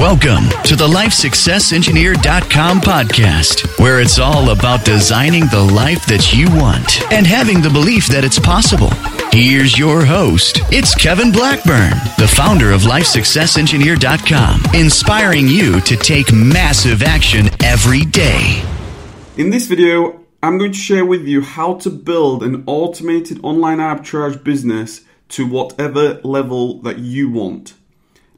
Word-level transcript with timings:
Welcome 0.00 0.48
to 0.64 0.76
the 0.76 0.88
LifeSuccessEngineer.com 0.88 2.80
podcast, 2.80 3.78
where 3.78 4.00
it's 4.00 4.18
all 4.18 4.48
about 4.48 4.82
designing 4.82 5.44
the 5.48 5.60
life 5.60 6.06
that 6.06 6.32
you 6.32 6.46
want 6.58 7.02
and 7.12 7.26
having 7.26 7.60
the 7.60 7.68
belief 7.68 8.06
that 8.06 8.24
it's 8.24 8.38
possible. 8.38 8.88
Here's 9.30 9.78
your 9.78 10.06
host. 10.06 10.62
It's 10.72 10.94
Kevin 10.94 11.30
Blackburn, 11.30 11.90
the 12.16 12.26
founder 12.26 12.72
of 12.72 12.80
LifeSuccessEngineer.com, 12.80 14.74
inspiring 14.74 15.46
you 15.46 15.82
to 15.82 15.96
take 15.98 16.32
massive 16.32 17.02
action 17.02 17.50
every 17.62 18.06
day. 18.06 18.64
In 19.36 19.50
this 19.50 19.66
video, 19.66 20.24
I'm 20.42 20.56
going 20.56 20.72
to 20.72 20.78
share 20.78 21.04
with 21.04 21.26
you 21.26 21.42
how 21.42 21.74
to 21.74 21.90
build 21.90 22.42
an 22.42 22.64
automated 22.66 23.40
online 23.44 23.80
arbitrage 23.80 24.42
business 24.42 25.02
to 25.28 25.46
whatever 25.46 26.22
level 26.24 26.80
that 26.80 27.00
you 27.00 27.28
want. 27.28 27.74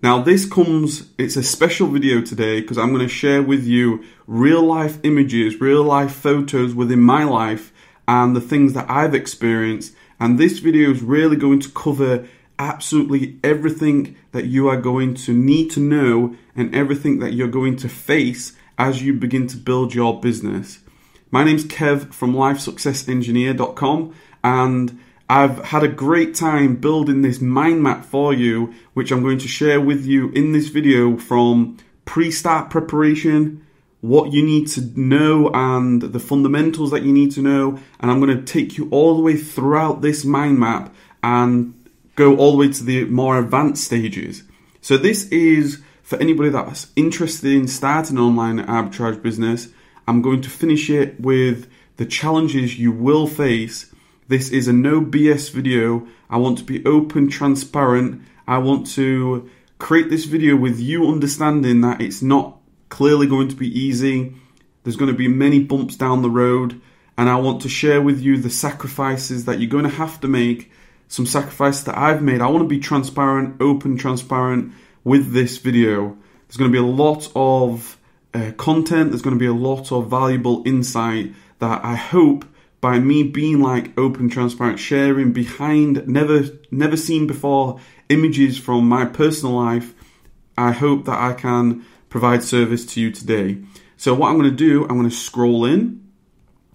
Now, 0.02 0.20
this 0.20 0.46
comes, 0.46 1.08
it's 1.16 1.36
a 1.36 1.44
special 1.44 1.86
video 1.86 2.20
today 2.22 2.60
because 2.60 2.76
I'm 2.76 2.92
going 2.92 3.06
to 3.06 3.08
share 3.08 3.40
with 3.40 3.64
you 3.64 4.04
real 4.26 4.64
life 4.64 4.98
images, 5.04 5.60
real 5.60 5.84
life 5.84 6.12
photos 6.12 6.74
within 6.74 7.00
my 7.00 7.22
life 7.22 7.72
and 8.08 8.34
the 8.34 8.40
things 8.40 8.72
that 8.72 8.90
I've 8.90 9.14
experienced. 9.14 9.94
And 10.18 10.40
this 10.40 10.58
video 10.58 10.90
is 10.90 11.02
really 11.02 11.36
going 11.36 11.60
to 11.60 11.70
cover 11.70 12.26
absolutely 12.58 13.38
everything 13.44 14.16
that 14.32 14.46
you 14.46 14.68
are 14.68 14.76
going 14.76 15.14
to 15.14 15.32
need 15.32 15.70
to 15.72 15.80
know 15.80 16.34
and 16.56 16.74
everything 16.74 17.20
that 17.20 17.34
you're 17.34 17.46
going 17.46 17.76
to 17.76 17.88
face 17.88 18.56
as 18.76 19.04
you 19.04 19.12
begin 19.12 19.46
to 19.46 19.56
build 19.56 19.94
your 19.94 20.20
business. 20.20 20.80
My 21.30 21.44
name's 21.44 21.64
Kev 21.64 22.12
from 22.12 22.34
LifeSuccessEngineer.com 22.34 24.14
and 24.42 25.00
I've 25.28 25.64
had 25.64 25.82
a 25.82 25.88
great 25.88 26.34
time 26.34 26.76
building 26.76 27.22
this 27.22 27.40
mind 27.40 27.82
map 27.82 28.04
for 28.04 28.34
you, 28.34 28.74
which 28.94 29.10
I'm 29.10 29.22
going 29.22 29.38
to 29.38 29.48
share 29.48 29.80
with 29.80 30.04
you 30.04 30.30
in 30.30 30.52
this 30.52 30.68
video 30.68 31.16
from 31.16 31.78
pre-start 32.04 32.70
preparation, 32.70 33.64
what 34.00 34.32
you 34.32 34.44
need 34.44 34.66
to 34.66 34.80
know 35.00 35.48
and 35.54 36.02
the 36.02 36.18
fundamentals 36.18 36.90
that 36.90 37.02
you 37.02 37.12
need 37.12 37.30
to 37.32 37.40
know. 37.40 37.78
And 38.00 38.10
I'm 38.10 38.20
going 38.20 38.36
to 38.36 38.44
take 38.44 38.76
you 38.76 38.88
all 38.90 39.16
the 39.16 39.22
way 39.22 39.36
throughout 39.36 40.02
this 40.02 40.24
mind 40.24 40.58
map 40.58 40.94
and 41.22 41.74
go 42.16 42.36
all 42.36 42.52
the 42.52 42.58
way 42.58 42.72
to 42.72 42.84
the 42.84 43.04
more 43.04 43.38
advanced 43.38 43.84
stages. 43.84 44.42
So 44.80 44.96
this 44.96 45.28
is 45.28 45.80
for 46.02 46.18
anybody 46.18 46.50
that's 46.50 46.88
interested 46.96 47.52
in 47.52 47.68
starting 47.68 48.16
an 48.16 48.22
online 48.22 48.58
arbitrage 48.58 49.22
business. 49.22 49.68
I'm 50.06 50.20
going 50.20 50.42
to 50.42 50.50
finish 50.50 50.90
it 50.90 51.20
with 51.20 51.70
the 51.96 52.04
challenges 52.04 52.78
you 52.78 52.90
will 52.90 53.28
face 53.28 53.91
this 54.28 54.50
is 54.50 54.68
a 54.68 54.72
no 54.72 55.00
BS 55.00 55.50
video. 55.50 56.06
I 56.30 56.36
want 56.38 56.58
to 56.58 56.64
be 56.64 56.84
open, 56.84 57.28
transparent. 57.28 58.22
I 58.46 58.58
want 58.58 58.86
to 58.92 59.50
create 59.78 60.10
this 60.10 60.24
video 60.24 60.56
with 60.56 60.78
you 60.78 61.08
understanding 61.08 61.80
that 61.80 62.00
it's 62.00 62.22
not 62.22 62.58
clearly 62.88 63.26
going 63.26 63.48
to 63.48 63.56
be 63.56 63.66
easy. 63.66 64.34
There's 64.84 64.96
going 64.96 65.10
to 65.10 65.16
be 65.16 65.28
many 65.28 65.60
bumps 65.60 65.96
down 65.96 66.22
the 66.22 66.30
road. 66.30 66.80
And 67.18 67.28
I 67.28 67.36
want 67.36 67.62
to 67.62 67.68
share 67.68 68.00
with 68.00 68.20
you 68.20 68.38
the 68.38 68.50
sacrifices 68.50 69.44
that 69.44 69.60
you're 69.60 69.70
going 69.70 69.84
to 69.84 69.90
have 69.90 70.20
to 70.20 70.28
make, 70.28 70.70
some 71.08 71.26
sacrifices 71.26 71.84
that 71.84 71.98
I've 71.98 72.22
made. 72.22 72.40
I 72.40 72.46
want 72.46 72.64
to 72.64 72.68
be 72.68 72.80
transparent, 72.80 73.60
open, 73.60 73.98
transparent 73.98 74.72
with 75.04 75.32
this 75.32 75.58
video. 75.58 76.16
There's 76.46 76.56
going 76.56 76.70
to 76.70 76.72
be 76.72 76.82
a 76.82 76.90
lot 76.90 77.30
of 77.34 77.98
uh, 78.32 78.52
content, 78.56 79.10
there's 79.10 79.20
going 79.20 79.36
to 79.36 79.40
be 79.40 79.46
a 79.46 79.52
lot 79.52 79.92
of 79.92 80.08
valuable 80.08 80.62
insight 80.64 81.34
that 81.58 81.84
I 81.84 81.96
hope 81.96 82.46
by 82.82 82.98
me 82.98 83.22
being 83.22 83.60
like 83.60 83.96
open, 83.96 84.28
transparent, 84.28 84.78
sharing 84.78 85.32
behind 85.32 86.06
never 86.06 86.42
never 86.70 86.96
seen 86.98 87.26
before 87.26 87.80
images 88.10 88.58
from 88.58 88.86
my 88.86 89.06
personal 89.06 89.54
life. 89.54 89.94
I 90.58 90.72
hope 90.72 91.06
that 91.06 91.18
I 91.18 91.32
can 91.32 91.86
provide 92.10 92.42
service 92.42 92.84
to 92.86 93.00
you 93.00 93.10
today. 93.10 93.62
So 93.96 94.12
what 94.12 94.28
I'm 94.28 94.36
going 94.36 94.50
to 94.50 94.56
do, 94.56 94.82
I'm 94.82 94.98
going 94.98 95.08
to 95.08 95.14
scroll 95.14 95.64
in. 95.64 96.06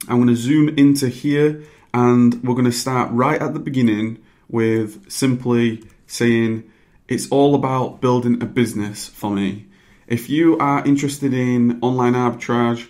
I'm 0.08 0.16
going 0.16 0.30
to 0.30 0.36
zoom 0.36 0.70
into 0.70 1.10
here 1.10 1.64
and 1.94 2.42
we're 2.44 2.56
going 2.56 2.66
to 2.66 2.72
start 2.72 3.12
right 3.12 3.40
at 3.42 3.54
the 3.54 3.60
beginning 3.60 4.24
with 4.48 5.12
simply 5.12 5.84
saying 6.08 6.64
it's 7.10 7.30
all 7.30 7.54
about 7.54 8.00
building 8.00 8.42
a 8.42 8.46
business 8.46 9.08
for 9.08 9.30
me. 9.30 9.68
If 10.08 10.30
you 10.30 10.58
are 10.58 10.86
interested 10.86 11.34
in 11.34 11.80
online 11.82 12.14
arbitrage, 12.14 12.88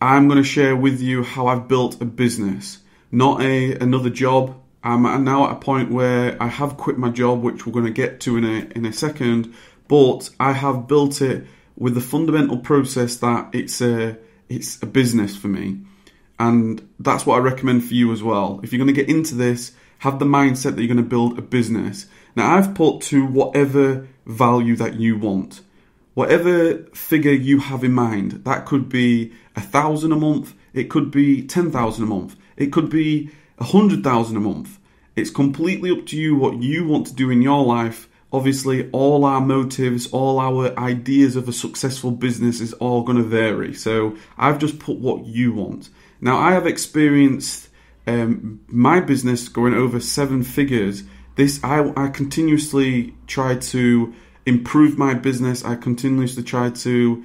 I'm 0.00 0.28
going 0.28 0.42
to 0.42 0.48
share 0.48 0.76
with 0.76 1.00
you 1.00 1.22
how 1.22 1.46
I've 1.46 1.68
built 1.68 2.00
a 2.02 2.04
business, 2.04 2.78
not 3.10 3.40
a 3.40 3.74
another 3.76 4.10
job. 4.10 4.60
I'm 4.84 5.24
now 5.24 5.46
at 5.46 5.52
a 5.52 5.56
point 5.56 5.90
where 5.90 6.40
I 6.40 6.46
have 6.46 6.76
quit 6.76 6.98
my 6.98 7.08
job, 7.08 7.42
which 7.42 7.66
we're 7.66 7.72
going 7.72 7.86
to 7.86 7.90
get 7.90 8.20
to 8.20 8.36
in 8.36 8.44
a 8.44 8.68
in 8.76 8.84
a 8.84 8.92
second. 8.92 9.54
But 9.88 10.30
I 10.38 10.52
have 10.52 10.86
built 10.86 11.22
it 11.22 11.46
with 11.76 11.94
the 11.94 12.00
fundamental 12.00 12.58
process 12.58 13.16
that 13.16 13.48
it's 13.54 13.80
a 13.80 14.18
it's 14.48 14.82
a 14.82 14.86
business 14.86 15.34
for 15.34 15.48
me, 15.48 15.80
and 16.38 16.86
that's 17.00 17.24
what 17.24 17.36
I 17.36 17.38
recommend 17.38 17.84
for 17.84 17.94
you 17.94 18.12
as 18.12 18.22
well. 18.22 18.60
If 18.62 18.72
you're 18.72 18.84
going 18.84 18.94
to 18.94 19.00
get 19.00 19.08
into 19.08 19.34
this, 19.34 19.72
have 20.00 20.18
the 20.18 20.26
mindset 20.26 20.76
that 20.76 20.82
you're 20.82 20.94
going 20.94 20.98
to 20.98 21.02
build 21.02 21.38
a 21.38 21.42
business. 21.42 22.06
Now 22.36 22.54
I've 22.54 22.74
put 22.74 23.00
to 23.02 23.24
whatever 23.26 24.06
value 24.26 24.76
that 24.76 25.00
you 25.00 25.16
want 25.16 25.62
whatever 26.16 26.78
figure 26.94 27.30
you 27.30 27.60
have 27.60 27.84
in 27.84 27.92
mind. 27.92 28.32
That 28.44 28.64
could 28.64 28.88
be 28.88 29.34
a 29.56 29.60
thousand 29.60 30.12
a 30.12 30.16
month, 30.16 30.54
it 30.72 30.90
could 30.90 31.10
be 31.10 31.42
ten 31.42 31.72
thousand 31.72 32.04
a 32.04 32.06
month, 32.06 32.36
it 32.56 32.72
could 32.72 32.90
be 32.90 33.30
a 33.58 33.64
hundred 33.64 34.04
thousand 34.04 34.36
a 34.36 34.40
month. 34.40 34.78
It's 35.16 35.30
completely 35.30 35.90
up 35.90 36.06
to 36.06 36.16
you 36.16 36.36
what 36.36 36.62
you 36.62 36.86
want 36.86 37.06
to 37.06 37.14
do 37.14 37.30
in 37.30 37.42
your 37.42 37.64
life. 37.64 38.08
Obviously, 38.32 38.90
all 38.90 39.24
our 39.24 39.40
motives, 39.40 40.08
all 40.12 40.38
our 40.38 40.78
ideas 40.78 41.36
of 41.36 41.48
a 41.48 41.52
successful 41.52 42.10
business 42.10 42.60
is 42.60 42.74
all 42.74 43.02
going 43.02 43.16
to 43.16 43.24
vary. 43.24 43.72
So 43.72 44.16
I've 44.36 44.58
just 44.58 44.78
put 44.78 44.98
what 44.98 45.24
you 45.24 45.54
want. 45.54 45.88
Now, 46.20 46.36
I 46.38 46.52
have 46.52 46.66
experienced 46.66 47.68
um, 48.06 48.60
my 48.66 49.00
business 49.00 49.48
going 49.48 49.74
over 49.74 50.00
seven 50.00 50.42
figures. 50.42 51.04
This 51.36 51.62
I, 51.64 51.92
I 51.96 52.08
continuously 52.08 53.14
try 53.26 53.56
to 53.56 54.14
improve 54.44 54.98
my 54.98 55.14
business. 55.14 55.64
I 55.64 55.76
continuously 55.76 56.42
try 56.42 56.70
to 56.70 57.24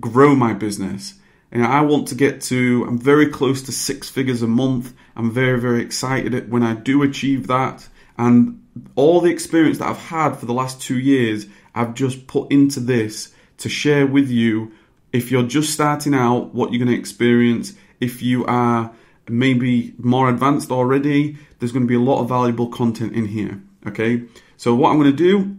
grow 0.00 0.34
my 0.34 0.54
business. 0.54 1.14
And 1.50 1.64
I 1.64 1.80
want 1.80 2.08
to 2.08 2.14
get 2.14 2.42
to, 2.42 2.84
I'm 2.86 2.98
very 2.98 3.28
close 3.28 3.62
to 3.62 3.72
six 3.72 4.08
figures 4.08 4.42
a 4.42 4.46
month. 4.46 4.92
I'm 5.16 5.30
very, 5.30 5.58
very 5.58 5.82
excited 5.82 6.50
when 6.50 6.62
I 6.62 6.74
do 6.74 7.02
achieve 7.02 7.46
that. 7.46 7.88
And 8.18 8.62
all 8.96 9.20
the 9.20 9.30
experience 9.30 9.78
that 9.78 9.88
I've 9.88 9.96
had 9.98 10.36
for 10.36 10.46
the 10.46 10.52
last 10.52 10.80
two 10.80 10.98
years, 10.98 11.46
I've 11.74 11.94
just 11.94 12.26
put 12.26 12.50
into 12.52 12.80
this 12.80 13.32
to 13.58 13.68
share 13.68 14.06
with 14.06 14.28
you. 14.28 14.72
If 15.12 15.30
you're 15.30 15.44
just 15.44 15.72
starting 15.72 16.14
out, 16.14 16.54
what 16.54 16.72
you're 16.72 16.84
going 16.84 16.94
to 16.94 16.98
experience. 16.98 17.74
If 18.00 18.22
you 18.22 18.44
are 18.44 18.92
maybe 19.28 19.94
more 19.98 20.28
advanced 20.28 20.70
already, 20.70 21.38
there's 21.58 21.72
going 21.72 21.84
to 21.84 21.88
be 21.88 21.94
a 21.94 22.00
lot 22.00 22.20
of 22.20 22.28
valuable 22.28 22.68
content 22.68 23.14
in 23.14 23.26
here. 23.26 23.60
Okay. 23.86 24.24
So 24.56 24.74
what 24.74 24.90
I'm 24.90 24.98
going 24.98 25.10
to 25.10 25.16
do 25.16 25.56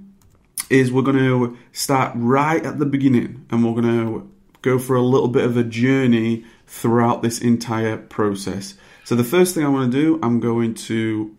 is 0.69 0.91
we're 0.91 1.01
going 1.01 1.17
to 1.17 1.57
start 1.71 2.11
right 2.15 2.63
at 2.63 2.77
the 2.77 2.85
beginning 2.85 3.45
and 3.49 3.65
we're 3.65 3.81
going 3.81 4.05
to 4.05 4.31
go 4.61 4.79
for 4.79 4.95
a 4.95 5.01
little 5.01 5.27
bit 5.27 5.45
of 5.45 5.57
a 5.57 5.63
journey 5.63 6.45
throughout 6.67 7.21
this 7.21 7.39
entire 7.39 7.97
process. 7.97 8.75
So, 9.03 9.15
the 9.15 9.23
first 9.23 9.55
thing 9.55 9.65
I 9.65 9.69
want 9.69 9.91
to 9.91 9.97
do, 9.97 10.19
I'm 10.21 10.39
going 10.39 10.73
to 10.75 11.35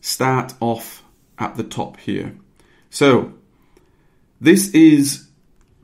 start 0.00 0.54
off 0.60 1.02
at 1.38 1.56
the 1.56 1.62
top 1.62 1.98
here. 1.98 2.34
So, 2.90 3.34
this 4.40 4.70
is 4.70 5.28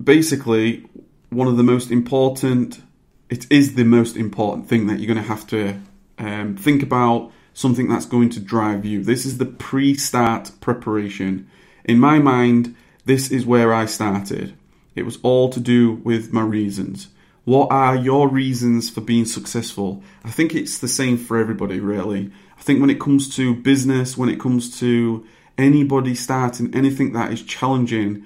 basically 0.03 0.85
one 1.31 1.47
of 1.47 1.57
the 1.57 1.63
most 1.63 1.91
important, 1.91 2.81
it 3.29 3.47
is 3.51 3.75
the 3.75 3.85
most 3.85 4.17
important 4.17 4.69
thing 4.69 4.87
that 4.87 4.99
you're 4.99 5.13
going 5.13 5.25
to 5.25 5.29
have 5.31 5.47
to 5.49 5.81
um, 6.19 6.57
think 6.57 6.83
about, 6.83 7.33
something 7.55 7.89
that's 7.89 8.07
going 8.07 8.31
to 8.31 8.41
drive 8.41 8.85
you. 8.85 9.03
This 9.03 9.27
is 9.27 9.39
the 9.39 9.47
pre 9.47 9.95
start 9.95 10.53
preparation. 10.61 11.49
In 11.85 11.99
my 11.99 12.19
mind, 12.19 12.77
this 13.05 13.31
is 13.31 13.45
where 13.45 13.73
I 13.75 13.87
started. 13.87 14.55
It 14.99 15.05
was 15.05 15.19
all 15.23 15.49
to 15.51 15.61
do 15.61 15.93
with 15.93 16.33
my 16.33 16.43
reasons. 16.43 17.09
What 17.45 17.73
are 17.73 17.97
your 17.97 18.29
reasons 18.29 18.91
for 18.91 19.01
being 19.01 19.25
successful? 19.25 20.03
I 20.23 20.31
think 20.31 20.55
it's 20.55 20.79
the 20.79 20.89
same 20.89 21.17
for 21.17 21.39
everybody, 21.39 21.81
really. 21.81 22.31
I 22.59 22.63
think 22.63 22.81
when 22.81 22.91
it 22.91 23.01
comes 23.01 23.35
to 23.37 23.55
business, 23.55 24.19
when 24.19 24.29
it 24.29 24.39
comes 24.39 24.79
to 24.81 25.25
anybody 25.57 26.15
starting 26.15 26.75
anything 26.75 27.15
that 27.15 27.33
is 27.33 27.43
challenging, 27.43 28.25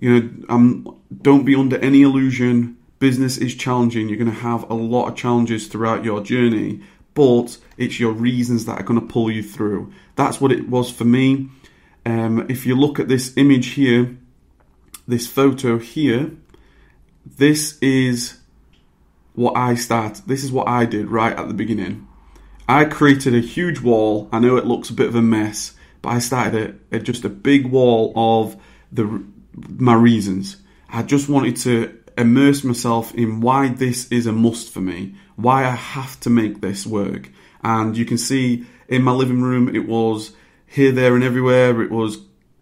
you 0.00 0.20
know, 0.20 0.44
um, 0.48 0.96
don't 1.20 1.44
be 1.44 1.54
under 1.54 1.78
any 1.78 2.02
illusion. 2.02 2.78
Business 3.00 3.36
is 3.36 3.54
challenging. 3.54 4.08
You're 4.08 4.18
going 4.18 4.30
to 4.30 4.40
have 4.40 4.70
a 4.70 4.74
lot 4.74 5.08
of 5.08 5.16
challenges 5.16 5.66
throughout 5.66 6.04
your 6.04 6.22
journey, 6.22 6.80
but 7.12 7.58
it's 7.76 8.00
your 8.00 8.12
reasons 8.12 8.64
that 8.64 8.80
are 8.80 8.84
going 8.84 9.00
to 9.00 9.06
pull 9.06 9.30
you 9.30 9.42
through. 9.42 9.92
That's 10.16 10.40
what 10.40 10.52
it 10.52 10.68
was 10.68 10.90
for 10.90 11.04
me. 11.04 11.50
Um, 12.06 12.46
if 12.48 12.66
you 12.66 12.76
look 12.76 12.98
at 12.98 13.08
this 13.08 13.36
image 13.36 13.68
here, 13.72 14.16
this 15.06 15.26
photo 15.26 15.78
here, 15.78 16.32
this 17.24 17.78
is 17.80 18.38
what 19.34 19.56
I 19.56 19.74
start. 19.74 20.22
This 20.26 20.44
is 20.44 20.52
what 20.52 20.68
I 20.68 20.86
did 20.86 21.08
right 21.08 21.36
at 21.36 21.48
the 21.48 21.54
beginning. 21.54 22.06
I 22.68 22.84
created 22.84 23.34
a 23.34 23.40
huge 23.40 23.80
wall. 23.80 24.28
I 24.32 24.38
know 24.38 24.56
it 24.56 24.66
looks 24.66 24.90
a 24.90 24.94
bit 24.94 25.08
of 25.08 25.14
a 25.14 25.22
mess, 25.22 25.74
but 26.02 26.10
I 26.10 26.18
started 26.18 26.80
at 26.90 27.02
just 27.02 27.24
a 27.24 27.28
big 27.28 27.66
wall 27.66 28.12
of 28.16 28.56
the 28.92 29.24
my 29.68 29.94
reasons. 29.94 30.56
I 30.88 31.02
just 31.02 31.28
wanted 31.28 31.56
to 31.58 31.98
immerse 32.16 32.64
myself 32.64 33.14
in 33.14 33.40
why 33.40 33.68
this 33.68 34.10
is 34.10 34.26
a 34.26 34.32
must 34.32 34.72
for 34.72 34.80
me, 34.80 35.14
why 35.36 35.64
I 35.64 35.70
have 35.70 36.18
to 36.20 36.30
make 36.30 36.60
this 36.60 36.86
work. 36.86 37.30
And 37.62 37.96
you 37.96 38.04
can 38.04 38.18
see 38.18 38.64
in 38.88 39.02
my 39.02 39.12
living 39.12 39.42
room, 39.42 39.74
it 39.74 39.86
was 39.86 40.32
here, 40.66 40.92
there, 40.92 41.14
and 41.14 41.24
everywhere. 41.24 41.82
It 41.82 41.90
was 41.90 42.18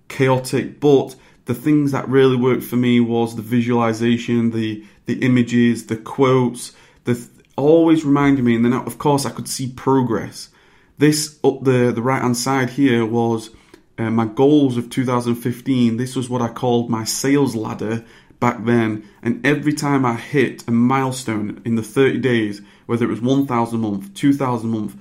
chaotic, 0.08 0.80
but 0.80 1.16
the 1.44 1.54
things 1.54 1.92
that 1.92 2.08
really 2.08 2.36
worked 2.36 2.64
for 2.64 2.76
me 2.76 3.00
was 3.00 3.34
the 3.34 3.42
visualization, 3.42 4.50
the 4.50 4.84
the 5.06 5.22
images, 5.24 5.86
the 5.86 5.96
quotes, 5.96 6.72
the 7.04 7.14
th- 7.14 7.26
always 7.56 8.04
reminded 8.04 8.44
me. 8.44 8.54
And 8.54 8.64
then, 8.64 8.72
of 8.72 8.98
course, 8.98 9.26
I 9.26 9.30
could 9.30 9.48
see 9.48 9.68
progress. 9.68 10.50
This 10.98 11.38
up 11.42 11.64
the 11.64 11.92
the 11.92 12.02
right 12.02 12.22
hand 12.22 12.36
side 12.36 12.70
here 12.70 13.04
was 13.04 13.50
uh, 13.98 14.10
my 14.10 14.26
goals 14.26 14.76
of 14.76 14.90
2015. 14.90 15.96
This 15.96 16.16
was 16.16 16.30
what 16.30 16.42
I 16.42 16.48
called 16.48 16.90
my 16.90 17.04
sales 17.04 17.54
ladder 17.54 18.04
back 18.40 18.64
then. 18.64 19.08
And 19.22 19.44
every 19.46 19.72
time 19.72 20.04
I 20.04 20.14
hit 20.14 20.66
a 20.66 20.72
milestone 20.72 21.62
in 21.64 21.76
the 21.76 21.82
30 21.82 22.18
days, 22.18 22.60
whether 22.86 23.04
it 23.04 23.10
was 23.10 23.20
1,000 23.20 23.74
a 23.74 23.78
month, 23.78 24.14
2,000 24.14 24.68
a 24.68 24.72
month, 24.72 24.96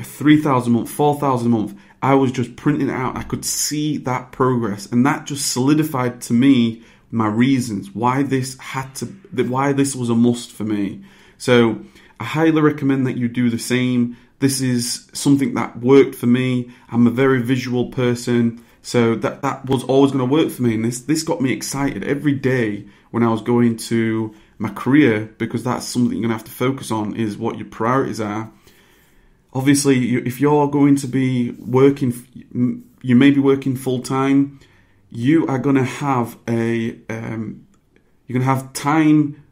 3,000 0.00 0.72
a 0.72 0.76
month, 0.76 0.90
4,000 0.90 1.46
a 1.46 1.50
month, 1.50 1.78
I 2.04 2.12
was 2.12 2.32
just 2.32 2.54
printing 2.54 2.90
it 2.90 2.92
out. 2.92 3.16
I 3.16 3.22
could 3.22 3.46
see 3.46 3.96
that 3.96 4.30
progress. 4.30 4.84
And 4.92 5.06
that 5.06 5.24
just 5.24 5.50
solidified 5.50 6.20
to 6.22 6.34
me 6.34 6.82
my 7.10 7.28
reasons 7.28 7.94
why 7.94 8.22
this 8.22 8.58
had 8.58 8.94
to, 8.96 9.06
why 9.44 9.72
this 9.72 9.96
was 9.96 10.10
a 10.10 10.14
must 10.14 10.52
for 10.52 10.64
me. 10.64 11.02
So 11.38 11.80
I 12.20 12.24
highly 12.24 12.60
recommend 12.60 13.06
that 13.06 13.16
you 13.16 13.26
do 13.26 13.48
the 13.48 13.58
same. 13.58 14.18
This 14.40 14.60
is 14.60 15.08
something 15.14 15.54
that 15.54 15.78
worked 15.78 16.14
for 16.14 16.26
me. 16.26 16.70
I'm 16.90 17.06
a 17.06 17.10
very 17.10 17.40
visual 17.40 17.86
person. 17.86 18.62
So 18.82 19.14
that 19.14 19.40
that 19.40 19.64
was 19.64 19.82
always 19.84 20.12
going 20.12 20.28
to 20.28 20.30
work 20.30 20.50
for 20.50 20.60
me, 20.60 20.74
and 20.74 20.84
this 20.84 21.00
this 21.00 21.22
got 21.22 21.40
me 21.40 21.54
excited 21.54 22.04
every 22.04 22.34
day 22.34 22.84
when 23.12 23.22
I 23.22 23.30
was 23.30 23.40
going 23.40 23.78
to 23.88 24.34
my 24.58 24.68
career 24.68 25.34
because 25.38 25.64
that's 25.64 25.86
something 25.86 26.12
you're 26.12 26.28
going 26.28 26.28
to 26.28 26.36
have 26.36 26.44
to 26.44 26.50
focus 26.50 26.90
on 26.90 27.16
is 27.16 27.38
what 27.38 27.56
your 27.56 27.66
priorities 27.68 28.20
are. 28.20 28.52
Obviously, 29.54 29.96
you, 29.98 30.22
if 30.26 30.40
you're 30.40 30.68
going 30.68 30.96
to 30.96 31.06
be 31.06 31.52
working, 31.52 32.12
you 33.02 33.16
may 33.16 33.30
be 33.30 33.40
working 33.40 33.76
full 33.76 34.00
time. 34.02 34.58
You 35.10 35.46
are 35.46 35.58
going 35.58 35.76
to 35.76 35.84
have 35.84 36.36
a 36.48 36.98
um, 37.08 37.66
you're 38.26 38.38
going 38.38 38.46
to 38.46 38.54
have 38.54 38.72
time 38.72 39.42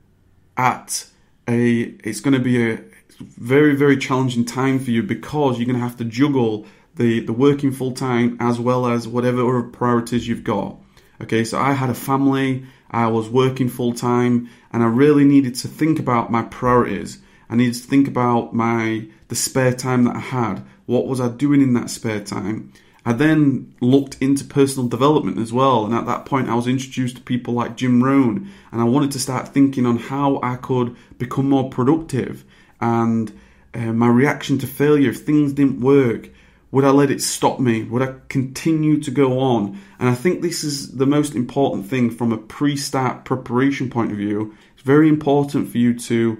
at 0.57 1.07
a. 1.49 1.83
It's 2.05 2.21
going 2.21 2.35
to 2.35 2.41
be 2.41 2.73
a 2.73 2.81
very 3.21 3.77
very 3.77 3.97
challenging 3.97 4.45
time 4.45 4.81
for 4.81 4.91
you 4.91 5.03
because 5.03 5.59
you're 5.59 5.67
going 5.67 5.79
to 5.79 5.83
have 5.83 5.99
to 5.99 6.05
juggle 6.05 6.67
the, 6.97 7.21
the 7.21 7.33
working 7.33 7.73
full 7.73 7.93
time 7.93 8.37
as 8.41 8.59
well 8.59 8.87
as 8.87 9.09
whatever 9.09 9.41
other 9.41 9.69
priorities 9.69 10.27
you've 10.27 10.45
got. 10.45 10.77
Okay, 11.21 11.45
so 11.45 11.59
I 11.59 11.73
had 11.73 11.91
a 11.91 11.95
family, 11.95 12.65
I 12.91 13.07
was 13.07 13.29
working 13.29 13.69
full 13.69 13.95
time, 13.95 14.49
and 14.73 14.83
I 14.83 14.87
really 14.87 15.25
needed 15.25 15.55
to 15.57 15.69
think 15.69 15.99
about 15.99 16.31
my 16.31 16.43
priorities. 16.43 17.19
I 17.49 17.55
needed 17.55 17.75
to 17.75 17.87
think 17.87 18.09
about 18.09 18.55
my 18.55 19.07
the 19.33 19.37
spare 19.37 19.73
time 19.73 20.05
that 20.05 20.15
I 20.15 20.21
had. 20.21 20.63
What 20.85 21.07
was 21.07 21.19
I 21.19 21.29
doing 21.29 21.63
in 21.63 21.73
that 21.73 21.89
spare 21.89 22.21
time? 22.21 22.71
I 23.07 23.15
then 23.15 23.75
looked 23.81 24.19
into 24.21 24.45
personal 24.45 24.91
development 24.91 25.39
as 25.39 25.55
well, 25.55 25.87
and 25.87 25.95
at 25.95 26.05
that 26.05 26.27
point, 26.27 26.51
I 26.51 26.55
was 26.55 26.67
introduced 26.67 27.17
to 27.17 27.23
people 27.23 27.55
like 27.55 27.79
Jim 27.79 28.05
Rohn, 28.05 28.51
and 28.71 28.81
I 28.83 28.85
wanted 28.85 29.11
to 29.13 29.19
start 29.19 29.49
thinking 29.49 29.87
on 29.87 29.97
how 29.97 30.39
I 30.43 30.57
could 30.57 30.95
become 31.17 31.49
more 31.49 31.71
productive 31.71 32.45
and 32.79 33.33
uh, 33.73 33.95
my 33.95 34.09
reaction 34.09 34.59
to 34.59 34.67
failure 34.67 35.09
if 35.09 35.23
things 35.23 35.55
didn't 35.55 35.81
work 35.81 36.29
would 36.71 36.85
I 36.85 36.91
let 36.91 37.11
it 37.11 37.21
stop 37.21 37.61
me? 37.61 37.85
Would 37.85 38.03
I 38.03 38.15
continue 38.29 38.99
to 39.01 39.11
go 39.11 39.41
on? 39.41 39.79
And 39.99 40.09
I 40.09 40.15
think 40.15 40.41
this 40.41 40.65
is 40.65 40.97
the 40.97 41.07
most 41.07 41.35
important 41.35 41.87
thing 41.87 42.11
from 42.11 42.33
a 42.33 42.39
pre 42.39 42.77
start 42.77 43.27
preparation 43.27 43.91
point 43.91 44.11
of 44.11 44.17
view. 44.17 44.55
It's 44.75 44.83
very 44.83 45.11
important 45.11 45.69
for 45.71 45.77
you 45.77 45.99
to 45.99 46.39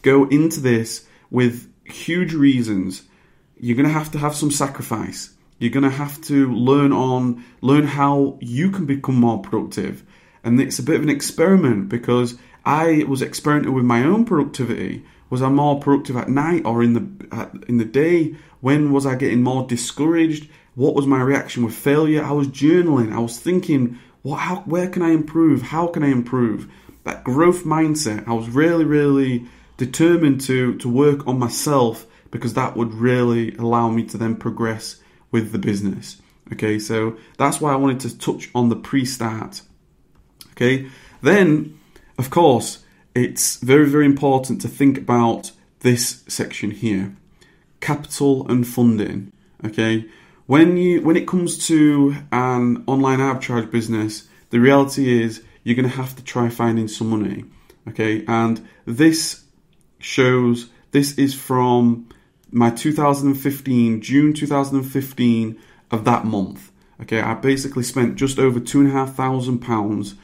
go 0.00 0.26
into 0.28 0.60
this 0.60 1.06
with 1.30 1.70
huge 1.84 2.32
reasons. 2.32 3.02
You're 3.58 3.76
going 3.76 3.88
to 3.88 3.92
have 3.92 4.12
to 4.12 4.18
have 4.18 4.34
some 4.34 4.50
sacrifice. 4.50 5.34
You're 5.58 5.70
going 5.70 5.84
to 5.84 5.90
have 5.90 6.20
to 6.22 6.52
learn 6.52 6.92
on, 6.92 7.44
learn 7.60 7.84
how 7.84 8.38
you 8.40 8.70
can 8.70 8.86
become 8.86 9.16
more 9.16 9.40
productive. 9.40 10.02
And 10.42 10.60
it's 10.60 10.78
a 10.78 10.82
bit 10.82 10.96
of 10.96 11.02
an 11.02 11.10
experiment 11.10 11.88
because 11.88 12.36
I 12.64 13.04
was 13.08 13.22
experimenting 13.22 13.72
with 13.72 13.84
my 13.84 14.02
own 14.02 14.24
productivity. 14.24 15.04
Was 15.30 15.42
I 15.42 15.48
more 15.48 15.80
productive 15.80 16.16
at 16.16 16.28
night 16.28 16.64
or 16.64 16.82
in 16.82 16.92
the 16.92 17.26
at, 17.34 17.52
in 17.68 17.78
the 17.78 17.84
day? 17.84 18.36
When 18.60 18.92
was 18.92 19.06
I 19.06 19.14
getting 19.14 19.42
more 19.42 19.66
discouraged? 19.66 20.48
What 20.74 20.94
was 20.94 21.06
my 21.06 21.22
reaction 21.22 21.64
with 21.64 21.74
failure? 21.74 22.22
I 22.22 22.32
was 22.32 22.48
journaling. 22.48 23.12
I 23.12 23.20
was 23.20 23.38
thinking, 23.38 23.98
what, 24.22 24.40
how, 24.40 24.56
where 24.62 24.88
can 24.88 25.02
I 25.02 25.10
improve? 25.10 25.62
How 25.62 25.86
can 25.86 26.02
I 26.02 26.08
improve? 26.08 26.70
That 27.04 27.24
growth 27.24 27.64
mindset. 27.64 28.26
I 28.26 28.32
was 28.32 28.48
really, 28.48 28.84
really 28.84 29.46
determined 29.76 30.40
to 30.42 30.76
to 30.78 30.88
work 30.88 31.26
on 31.26 31.38
myself 31.38 32.06
because 32.30 32.54
that 32.54 32.76
would 32.76 32.92
really 32.94 33.54
allow 33.56 33.88
me 33.88 34.04
to 34.04 34.18
then 34.18 34.36
progress 34.36 35.00
with 35.30 35.52
the 35.52 35.58
business. 35.58 36.20
Okay, 36.52 36.78
so 36.78 37.16
that's 37.38 37.60
why 37.60 37.72
I 37.72 37.76
wanted 37.76 38.00
to 38.00 38.18
touch 38.18 38.50
on 38.54 38.68
the 38.68 38.76
pre-start. 38.76 39.62
Okay, 40.52 40.88
then 41.22 41.78
of 42.18 42.30
course 42.30 42.84
it's 43.14 43.56
very, 43.56 43.88
very 43.88 44.04
important 44.04 44.60
to 44.62 44.68
think 44.68 44.98
about 44.98 45.52
this 45.80 46.24
section 46.26 46.70
here 46.70 47.14
capital 47.80 48.48
and 48.48 48.66
funding. 48.66 49.30
Okay, 49.64 50.06
when 50.46 50.76
you 50.76 51.02
when 51.02 51.16
it 51.16 51.28
comes 51.28 51.66
to 51.68 52.16
an 52.32 52.82
online 52.86 53.20
arbitrage 53.20 53.70
business, 53.70 54.28
the 54.50 54.58
reality 54.58 55.22
is 55.22 55.42
you're 55.62 55.76
going 55.76 55.88
to 55.88 55.96
have 55.96 56.16
to 56.16 56.24
try 56.24 56.48
finding 56.48 56.88
some 56.88 57.10
money. 57.10 57.44
Okay, 57.88 58.24
and 58.26 58.66
this 58.86 59.43
shows 60.04 60.68
this 60.90 61.18
is 61.18 61.34
from 61.34 62.08
my 62.50 62.70
2015 62.70 64.00
June 64.00 64.32
2015 64.32 65.58
of 65.90 66.04
that 66.04 66.24
month. 66.24 66.70
Okay, 67.00 67.20
I 67.20 67.34
basically 67.34 67.82
spent 67.82 68.16
just 68.16 68.38
over 68.38 68.60
two 68.60 68.80
and 68.80 68.88
a 68.88 68.92
half 68.92 69.14
thousand 69.14 69.58
pounds 69.58 70.14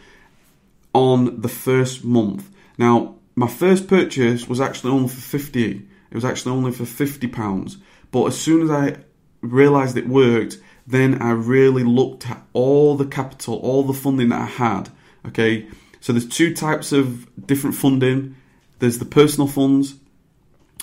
on 0.92 1.40
the 1.40 1.48
first 1.48 2.04
month. 2.04 2.50
Now, 2.78 3.16
my 3.34 3.48
first 3.48 3.88
purchase 3.88 4.48
was 4.48 4.60
actually 4.60 4.92
only 4.92 5.08
for 5.08 5.20
50 5.20 5.88
it 6.10 6.14
was 6.14 6.24
actually 6.24 6.52
only 6.52 6.72
for 6.72 6.84
£50. 6.84 7.76
But 8.10 8.26
as 8.26 8.38
soon 8.38 8.62
as 8.62 8.70
I 8.70 8.96
realised 9.40 9.96
it 9.96 10.08
worked, 10.08 10.58
then 10.86 11.22
I 11.22 11.30
really 11.30 11.84
looked 11.84 12.28
at 12.28 12.42
all 12.52 12.96
the 12.96 13.06
capital, 13.06 13.54
all 13.56 13.84
the 13.84 13.92
funding 13.92 14.30
that 14.30 14.40
I 14.40 14.46
had. 14.46 14.90
Okay, 15.28 15.68
so 16.00 16.12
there's 16.12 16.28
two 16.28 16.54
types 16.54 16.92
of 16.92 17.28
different 17.46 17.76
funding. 17.76 18.34
There's 18.80 18.98
the 18.98 19.04
personal 19.04 19.46
funds, 19.46 19.94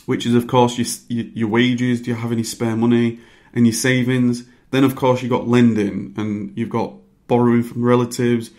which 0.06 0.26
is 0.26 0.34
of 0.34 0.48
course 0.48 0.78
your, 0.78 1.26
your 1.26 1.50
wages. 1.50 2.02
Do 2.02 2.12
you 2.12 2.16
have 2.16 2.32
any 2.32 2.44
spare 2.44 2.78
money 2.78 3.20
and 3.54 3.68
your 3.68 3.74
savings? 3.74 4.46
Then 4.72 4.84
of 4.84 4.96
course 4.96 5.22
you've 5.22 5.32
got 5.32 5.48
lending 5.48 6.14
and 6.18 6.58
you've 6.58 6.70
got 6.70 6.94
borrowing 7.28 7.64
from 7.64 7.84
relatives. 7.84 8.52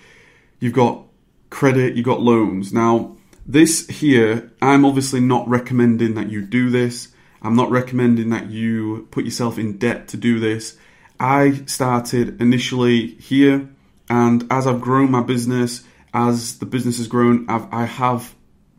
You've 0.60 0.74
got 0.74 1.04
credit. 1.50 1.96
You've 1.96 2.04
got 2.04 2.20
loans. 2.20 2.72
Now 2.72 3.16
this 3.46 3.86
here, 3.86 4.52
I'm 4.60 4.84
obviously 4.84 5.20
not 5.20 5.48
recommending 5.48 6.14
that 6.14 6.28
you 6.28 6.42
do 6.42 6.68
this. 6.68 7.08
I'm 7.40 7.56
not 7.56 7.70
recommending 7.70 8.28
that 8.30 8.50
you 8.50 9.08
put 9.10 9.24
yourself 9.24 9.58
in 9.58 9.78
debt 9.78 10.08
to 10.08 10.18
do 10.18 10.38
this. 10.38 10.76
I 11.18 11.62
started 11.64 12.40
initially 12.42 13.06
here, 13.14 13.68
and 14.10 14.46
as 14.50 14.66
I've 14.66 14.80
grown 14.80 15.10
my 15.10 15.22
business, 15.22 15.82
as 16.12 16.58
the 16.58 16.66
business 16.66 16.98
has 16.98 17.08
grown, 17.08 17.48
I've, 17.48 17.72
I 17.72 17.84
have 17.86 18.34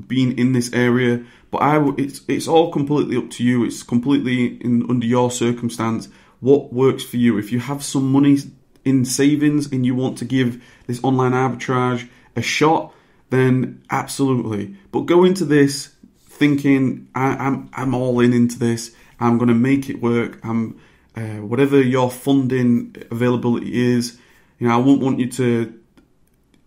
been 0.07 0.37
in 0.37 0.53
this 0.53 0.71
area. 0.73 1.23
But 1.51 1.59
I, 1.59 1.89
it's 1.97 2.21
it's 2.27 2.47
all 2.47 2.71
completely 2.71 3.17
up 3.17 3.29
to 3.31 3.43
you. 3.43 3.63
It's 3.65 3.83
completely 3.83 4.57
in 4.61 4.89
under 4.89 5.05
your 5.05 5.31
circumstance. 5.31 6.09
What 6.39 6.71
works 6.71 7.03
for 7.03 7.17
you? 7.17 7.37
If 7.37 7.51
you 7.51 7.59
have 7.59 7.83
some 7.83 8.11
money 8.11 8.37
in 8.85 9.05
savings 9.05 9.71
and 9.71 9.85
you 9.85 9.95
want 9.95 10.17
to 10.19 10.25
give 10.25 10.63
this 10.87 11.03
online 11.03 11.33
arbitrage 11.33 12.09
a 12.35 12.41
shot, 12.41 12.93
then 13.29 13.83
absolutely. 13.89 14.75
But 14.91 15.01
go 15.01 15.23
into 15.23 15.45
this 15.45 15.93
thinking 16.19 17.09
I, 17.13 17.31
am 17.33 17.39
I'm, 17.39 17.69
I'm 17.73 17.93
all 17.93 18.19
in 18.21 18.33
into 18.33 18.57
this. 18.57 18.95
I'm 19.19 19.37
going 19.37 19.49
to 19.49 19.53
make 19.53 19.89
it 19.89 20.01
work. 20.01 20.39
I'm 20.43 20.79
uh, 21.15 21.41
whatever 21.41 21.81
your 21.81 22.09
funding 22.09 22.95
availability 23.11 23.93
is. 23.95 24.17
You 24.57 24.67
know, 24.67 24.73
I 24.73 24.77
won't 24.77 25.01
want 25.01 25.19
you 25.19 25.29
to. 25.31 25.75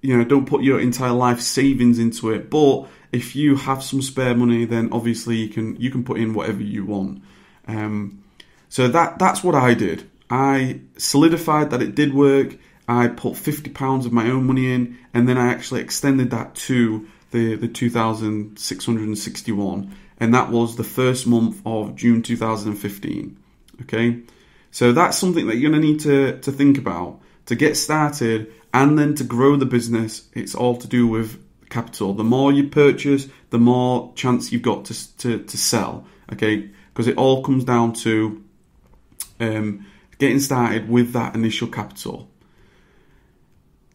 You 0.02 0.18
know, 0.18 0.24
don't 0.24 0.46
put 0.46 0.62
your 0.62 0.80
entire 0.80 1.12
life 1.12 1.40
savings 1.40 1.98
into 1.98 2.30
it. 2.30 2.50
But 2.50 2.88
if 3.12 3.36
you 3.36 3.56
have 3.56 3.82
some 3.82 4.02
spare 4.02 4.34
money, 4.34 4.64
then 4.64 4.88
obviously 4.90 5.36
you 5.36 5.48
can 5.48 5.76
you 5.76 5.90
can 5.90 6.02
put 6.02 6.18
in 6.18 6.34
whatever 6.34 6.62
you 6.62 6.84
want. 6.86 7.22
Um, 7.68 8.24
so 8.68 8.88
that 8.88 9.18
that's 9.18 9.44
what 9.44 9.54
I 9.54 9.74
did. 9.74 10.10
I 10.30 10.80
solidified 10.96 11.70
that 11.70 11.82
it 11.82 11.94
did 11.94 12.14
work. 12.14 12.56
I 12.88 13.08
put 13.08 13.36
fifty 13.36 13.70
pounds 13.70 14.06
of 14.06 14.12
my 14.12 14.30
own 14.30 14.46
money 14.46 14.72
in, 14.72 14.98
and 15.12 15.28
then 15.28 15.38
I 15.38 15.48
actually 15.48 15.82
extended 15.82 16.30
that 16.30 16.54
to 16.66 17.06
the 17.30 17.56
the 17.56 17.68
two 17.68 17.90
thousand 17.90 18.58
six 18.58 18.86
hundred 18.86 19.06
and 19.08 19.18
sixty 19.18 19.52
one, 19.52 19.94
and 20.18 20.34
that 20.34 20.50
was 20.50 20.76
the 20.76 20.84
first 20.84 21.26
month 21.26 21.60
of 21.66 21.94
June 21.96 22.22
two 22.22 22.36
thousand 22.36 22.72
and 22.72 22.80
fifteen. 22.80 23.36
Okay, 23.82 24.22
so 24.70 24.92
that's 24.92 25.18
something 25.18 25.46
that 25.48 25.56
you're 25.56 25.72
to 25.72 25.78
need 25.78 26.00
to 26.00 26.38
to 26.40 26.50
think 26.50 26.78
about 26.78 27.20
to 27.46 27.54
get 27.54 27.76
started. 27.76 28.52
and 28.74 28.98
then 28.98 29.14
to 29.14 29.24
grow 29.24 29.56
the 29.56 29.66
business, 29.66 30.28
it's 30.32 30.54
all 30.54 30.76
to 30.78 30.88
do 30.88 31.06
with 31.06 31.38
capital. 31.72 32.14
The 32.14 32.24
more 32.24 32.52
you 32.52 32.68
purchase, 32.68 33.26
the 33.50 33.58
more 33.58 34.12
chance 34.14 34.52
you've 34.52 34.62
got 34.62 34.84
to 34.86 35.16
to, 35.18 35.42
to 35.42 35.56
sell. 35.56 36.06
Okay, 36.32 36.70
because 36.92 37.08
it 37.08 37.16
all 37.16 37.42
comes 37.42 37.64
down 37.64 37.94
to 37.94 38.44
um, 39.40 39.86
getting 40.18 40.38
started 40.38 40.88
with 40.88 41.12
that 41.12 41.34
initial 41.34 41.68
capital. 41.68 42.28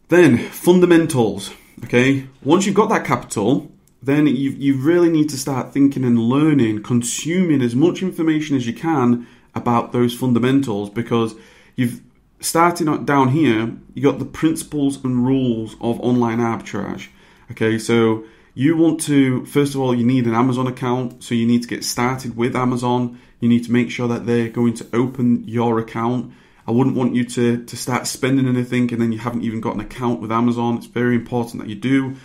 Then 0.08 0.38
fundamentals. 0.38 1.52
Okay, 1.84 2.26
once 2.42 2.66
you've 2.66 2.74
got 2.74 2.88
that 2.90 3.06
capital, 3.06 3.70
then 4.02 4.26
you 4.26 4.50
you 4.50 4.76
really 4.76 5.10
need 5.10 5.28
to 5.30 5.38
start 5.38 5.72
thinking 5.72 6.04
and 6.04 6.18
learning, 6.18 6.82
consuming 6.82 7.62
as 7.62 7.74
much 7.74 8.02
information 8.02 8.56
as 8.56 8.66
you 8.66 8.74
can 8.74 9.26
about 9.54 9.92
those 9.92 10.14
fundamentals 10.14 10.90
because 10.90 11.34
you've 11.76 12.00
starting 12.40 13.04
down 13.04 13.28
here, 13.28 13.76
you 13.94 14.02
got 14.02 14.18
the 14.18 14.24
principles 14.24 15.02
and 15.04 15.26
rules 15.26 15.74
of 15.80 16.00
online 16.00 16.38
arbitrage. 16.38 17.08
Okay, 17.50 17.78
so 17.78 18.24
you 18.54 18.76
want 18.76 19.00
to 19.02 19.44
first 19.46 19.74
of 19.74 19.80
all 19.80 19.94
you 19.94 20.04
need 20.04 20.26
an 20.26 20.34
Amazon 20.34 20.66
account, 20.66 21.22
so 21.22 21.34
you 21.34 21.46
need 21.46 21.62
to 21.62 21.68
get 21.68 21.84
started 21.84 22.36
with 22.36 22.54
Amazon. 22.54 23.18
You 23.40 23.48
need 23.48 23.64
to 23.64 23.72
make 23.72 23.90
sure 23.90 24.08
that 24.08 24.26
they're 24.26 24.48
going 24.48 24.74
to 24.74 24.86
open 24.92 25.44
your 25.46 25.78
account. 25.78 26.32
I 26.66 26.72
wouldn't 26.72 26.96
want 26.96 27.14
you 27.14 27.24
to 27.24 27.64
to 27.64 27.76
start 27.76 28.06
spending 28.06 28.46
anything 28.46 28.92
and 28.92 29.00
then 29.00 29.12
you 29.12 29.18
haven't 29.18 29.42
even 29.42 29.60
got 29.60 29.74
an 29.74 29.80
account 29.80 30.20
with 30.20 30.30
Amazon. 30.30 30.76
It's 30.76 30.86
very 30.86 31.14
important 31.14 31.62
that 31.62 31.68
you 31.68 31.76
do. 31.76 32.16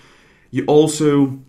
You 0.51 0.65
also 0.65 1.39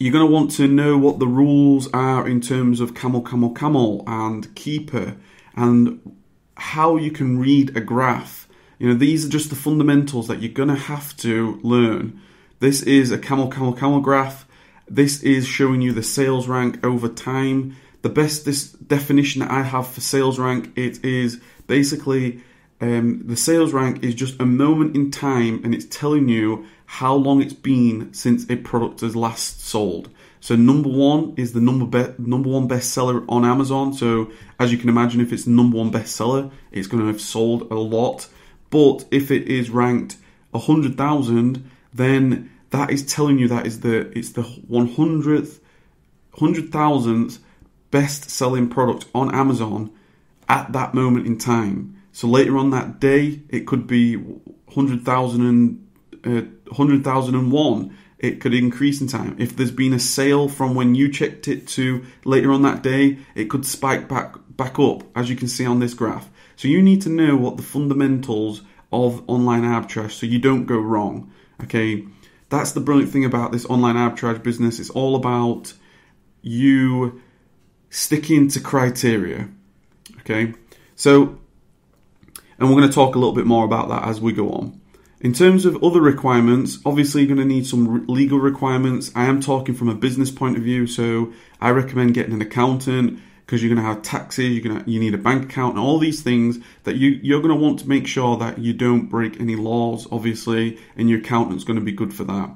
you're 0.00 0.12
going 0.12 0.26
to 0.26 0.32
want 0.32 0.50
to 0.52 0.66
know 0.66 0.96
what 0.96 1.18
the 1.18 1.26
rules 1.26 1.86
are 1.92 2.26
in 2.26 2.40
terms 2.40 2.80
of 2.80 2.94
camel, 2.94 3.20
camel, 3.20 3.50
camel 3.50 4.02
and 4.06 4.48
Keepa 4.54 5.14
and 5.54 6.16
how 6.56 6.96
you 6.96 7.10
can 7.10 7.38
read 7.38 7.76
a 7.76 7.80
graph. 7.80 8.48
You 8.78 8.88
know, 8.88 8.94
these 8.94 9.26
are 9.26 9.28
just 9.28 9.50
the 9.50 9.56
fundamentals 9.56 10.26
that 10.28 10.40
you're 10.40 10.52
going 10.52 10.70
to 10.70 10.74
have 10.74 11.14
to 11.18 11.60
learn. 11.62 12.18
This 12.60 12.82
is 12.82 13.10
a 13.10 13.16
camel, 13.16 13.48
camel, 13.48 13.72
camel 13.72 14.00
graph. 14.00 14.46
This 14.86 15.22
is 15.22 15.46
showing 15.46 15.80
you 15.80 15.92
the 15.92 16.02
sales 16.02 16.46
rank 16.46 16.84
over 16.84 17.08
time. 17.08 17.74
The 18.02 18.10
best 18.10 18.44
this 18.44 18.72
definition 18.72 19.40
that 19.40 19.50
I 19.50 19.62
have 19.62 19.88
for 19.88 20.02
sales 20.02 20.38
rank 20.38 20.70
it 20.76 21.02
is 21.02 21.40
basically 21.66 22.42
um, 22.82 23.22
the 23.26 23.36
sales 23.36 23.72
rank 23.72 24.04
is 24.04 24.14
just 24.14 24.38
a 24.38 24.44
moment 24.44 24.94
in 24.94 25.10
time 25.10 25.62
and 25.64 25.74
it's 25.74 25.86
telling 25.86 26.28
you 26.28 26.66
how 26.84 27.14
long 27.14 27.40
it's 27.40 27.54
been 27.54 28.12
since 28.12 28.48
a 28.50 28.56
product 28.56 29.00
has 29.00 29.16
last 29.16 29.62
sold. 29.62 30.10
So 30.40 30.54
number 30.54 30.90
one 30.90 31.32
is 31.38 31.54
the 31.54 31.60
number 31.62 31.86
be- 31.86 32.14
number 32.18 32.50
one 32.50 32.68
bestseller 32.68 33.24
on 33.26 33.46
Amazon. 33.46 33.94
So 33.94 34.30
as 34.58 34.70
you 34.70 34.76
can 34.76 34.90
imagine, 34.90 35.22
if 35.22 35.32
it's 35.32 35.46
number 35.46 35.78
one 35.78 35.90
bestseller, 35.90 36.50
it's 36.72 36.88
going 36.88 37.02
to 37.02 37.06
have 37.06 37.22
sold 37.22 37.70
a 37.70 37.76
lot. 37.76 38.28
But 38.68 39.06
if 39.10 39.30
it 39.30 39.48
is 39.48 39.70
ranked 39.70 40.18
hundred 40.54 40.98
thousand, 40.98 41.70
then 41.92 42.50
that 42.70 42.90
is 42.90 43.04
telling 43.04 43.38
you 43.38 43.48
that 43.48 43.66
is 43.66 43.80
the 43.80 44.16
it's 44.16 44.30
the 44.32 44.42
one 44.42 44.88
hundredth 44.88 45.60
hundred 46.38 46.70
thousandth 46.70 47.38
best 47.90 48.30
selling 48.30 48.68
product 48.68 49.06
on 49.14 49.34
Amazon 49.34 49.90
at 50.48 50.72
that 50.72 50.94
moment 50.94 51.26
in 51.26 51.38
time. 51.38 51.96
So 52.12 52.26
later 52.28 52.56
on 52.56 52.70
that 52.70 53.00
day, 53.00 53.40
it 53.48 53.66
could 53.66 53.86
be 53.86 54.22
hundred 54.74 55.04
thousand 55.04 55.46
and 55.46 55.86
uh, 56.24 56.74
hundred 56.74 57.04
thousand 57.04 57.34
and 57.34 57.50
one 57.50 57.96
it 58.18 58.38
could 58.38 58.52
increase 58.52 59.00
in 59.00 59.06
time. 59.06 59.34
If 59.38 59.56
there's 59.56 59.70
been 59.70 59.94
a 59.94 59.98
sale 59.98 60.46
from 60.46 60.74
when 60.74 60.94
you 60.94 61.10
checked 61.10 61.48
it 61.48 61.66
to 61.68 62.04
later 62.24 62.52
on 62.52 62.60
that 62.62 62.82
day, 62.82 63.18
it 63.34 63.48
could 63.48 63.64
spike 63.64 64.08
back 64.08 64.34
back 64.50 64.78
up, 64.78 65.04
as 65.16 65.30
you 65.30 65.36
can 65.36 65.48
see 65.48 65.64
on 65.64 65.80
this 65.80 65.94
graph. 65.94 66.28
So 66.56 66.68
you 66.68 66.82
need 66.82 67.00
to 67.02 67.08
know 67.08 67.34
what 67.36 67.56
the 67.56 67.62
fundamentals 67.62 68.62
of 68.92 69.28
online 69.28 69.62
arbitrage 69.62 70.12
so 70.12 70.26
you 70.26 70.38
don't 70.38 70.66
go 70.66 70.78
wrong. 70.78 71.32
Okay, 71.64 72.06
that's 72.48 72.72
the 72.72 72.80
brilliant 72.80 73.12
thing 73.12 73.24
about 73.24 73.52
this 73.52 73.66
online 73.66 73.96
arbitrage 73.96 74.42
business. 74.42 74.78
It's 74.78 74.90
all 74.90 75.16
about 75.16 75.72
you 76.42 77.20
sticking 77.90 78.48
to 78.48 78.60
criteria. 78.60 79.48
Okay, 80.20 80.54
so 80.96 81.38
and 82.58 82.68
we're 82.68 82.76
going 82.76 82.88
to 82.88 82.94
talk 82.94 83.14
a 83.14 83.18
little 83.18 83.34
bit 83.34 83.46
more 83.46 83.64
about 83.64 83.88
that 83.88 84.04
as 84.04 84.20
we 84.20 84.32
go 84.32 84.50
on. 84.50 84.80
In 85.20 85.32
terms 85.32 85.64
of 85.64 85.82
other 85.82 86.00
requirements, 86.00 86.78
obviously 86.84 87.22
you're 87.22 87.34
going 87.34 87.48
to 87.48 87.54
need 87.54 87.66
some 87.66 88.06
legal 88.06 88.38
requirements. 88.38 89.10
I 89.14 89.24
am 89.24 89.40
talking 89.40 89.74
from 89.74 89.88
a 89.88 89.94
business 89.94 90.30
point 90.30 90.56
of 90.56 90.62
view, 90.62 90.86
so 90.86 91.32
I 91.60 91.70
recommend 91.70 92.14
getting 92.14 92.34
an 92.34 92.42
accountant 92.42 93.20
because 93.50 93.64
you're 93.64 93.74
going 93.74 93.84
to 93.84 93.92
have 93.92 94.00
taxes, 94.02 94.54
you're 94.54 94.62
going 94.62 94.84
to 94.84 94.88
you 94.88 95.00
need 95.00 95.12
a 95.12 95.18
bank 95.18 95.42
account 95.42 95.74
and 95.74 95.80
all 95.80 95.98
these 95.98 96.22
things 96.22 96.60
that 96.84 96.94
you 96.94 97.18
you're 97.20 97.42
going 97.42 97.52
to 97.52 97.60
want 97.60 97.80
to 97.80 97.88
make 97.88 98.06
sure 98.06 98.36
that 98.36 98.60
you 98.60 98.72
don't 98.72 99.06
break 99.06 99.40
any 99.40 99.56
laws 99.56 100.06
obviously 100.12 100.78
and 100.96 101.10
your 101.10 101.18
accountant's 101.18 101.64
going 101.64 101.78
to 101.78 101.84
be 101.84 101.90
good 101.90 102.14
for 102.14 102.22
that. 102.22 102.48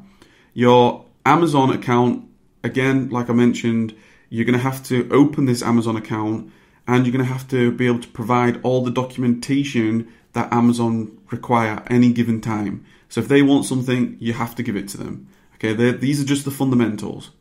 Your 0.53 1.05
Amazon 1.27 1.71
account 1.71 2.29
again, 2.63 3.11
like 3.11 3.29
I 3.29 3.33
mentioned, 3.33 3.97
you're 4.29 4.45
going 4.45 4.57
to 4.57 4.63
have 4.63 4.85
to 4.85 5.09
open 5.11 5.47
this 5.47 5.65
Amazon 5.65 5.97
account 5.97 6.53
and 6.87 7.05
you're 7.05 7.13
going 7.13 7.27
to 7.27 7.33
have 7.33 7.49
to 7.49 7.73
be 7.73 7.89
able 7.89 7.99
to 7.99 8.09
provide 8.09 8.61
all 8.63 8.85
the 8.85 8.93
documentation 8.93 10.13
that 10.33 10.53
Amazon 10.53 11.19
require 11.33 11.83
any 11.89 12.13
given 12.13 12.41
time. 12.41 12.87
So 13.09 13.21
if 13.21 13.27
they 13.27 13.43
want 13.43 13.65
something, 13.65 14.17
you 14.21 14.35
have 14.35 14.55
to 14.55 14.63
give 14.63 14.77
it 14.77 14.87
to 14.91 14.99
them. 14.99 15.27
Okay, 15.57 15.73
these 15.73 16.23
are 16.23 16.25
just 16.25 16.45
the 16.45 16.53
fundamentals. 16.53 17.33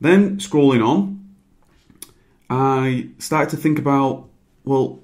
Then 0.00 0.36
scrolling 0.36 0.86
on, 0.86 1.21
I 2.52 3.08
started 3.18 3.50
to 3.50 3.56
think 3.56 3.78
about, 3.78 4.28
well, 4.64 5.00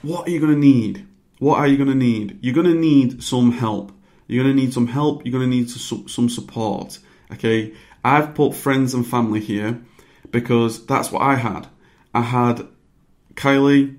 what 0.00 0.26
are 0.26 0.30
you 0.30 0.40
going 0.40 0.54
to 0.54 0.58
need? 0.58 1.06
What 1.38 1.58
are 1.58 1.66
you 1.66 1.76
going 1.76 1.90
to 1.90 1.94
need? 1.94 2.38
You're 2.40 2.54
going 2.54 2.66
to 2.66 2.74
need 2.74 3.22
some 3.22 3.52
help. 3.52 3.92
You're 4.26 4.42
going 4.42 4.56
to 4.56 4.62
need 4.62 4.72
some 4.72 4.86
help. 4.86 5.24
You're 5.24 5.32
going 5.32 5.50
to 5.50 5.56
need 5.56 5.68
some 5.68 6.28
support. 6.28 6.98
Okay, 7.32 7.74
I've 8.02 8.34
put 8.34 8.54
friends 8.54 8.94
and 8.94 9.06
family 9.06 9.40
here 9.40 9.78
because 10.30 10.86
that's 10.86 11.12
what 11.12 11.20
I 11.20 11.34
had. 11.34 11.68
I 12.14 12.22
had 12.22 12.66
Kylie, 13.34 13.98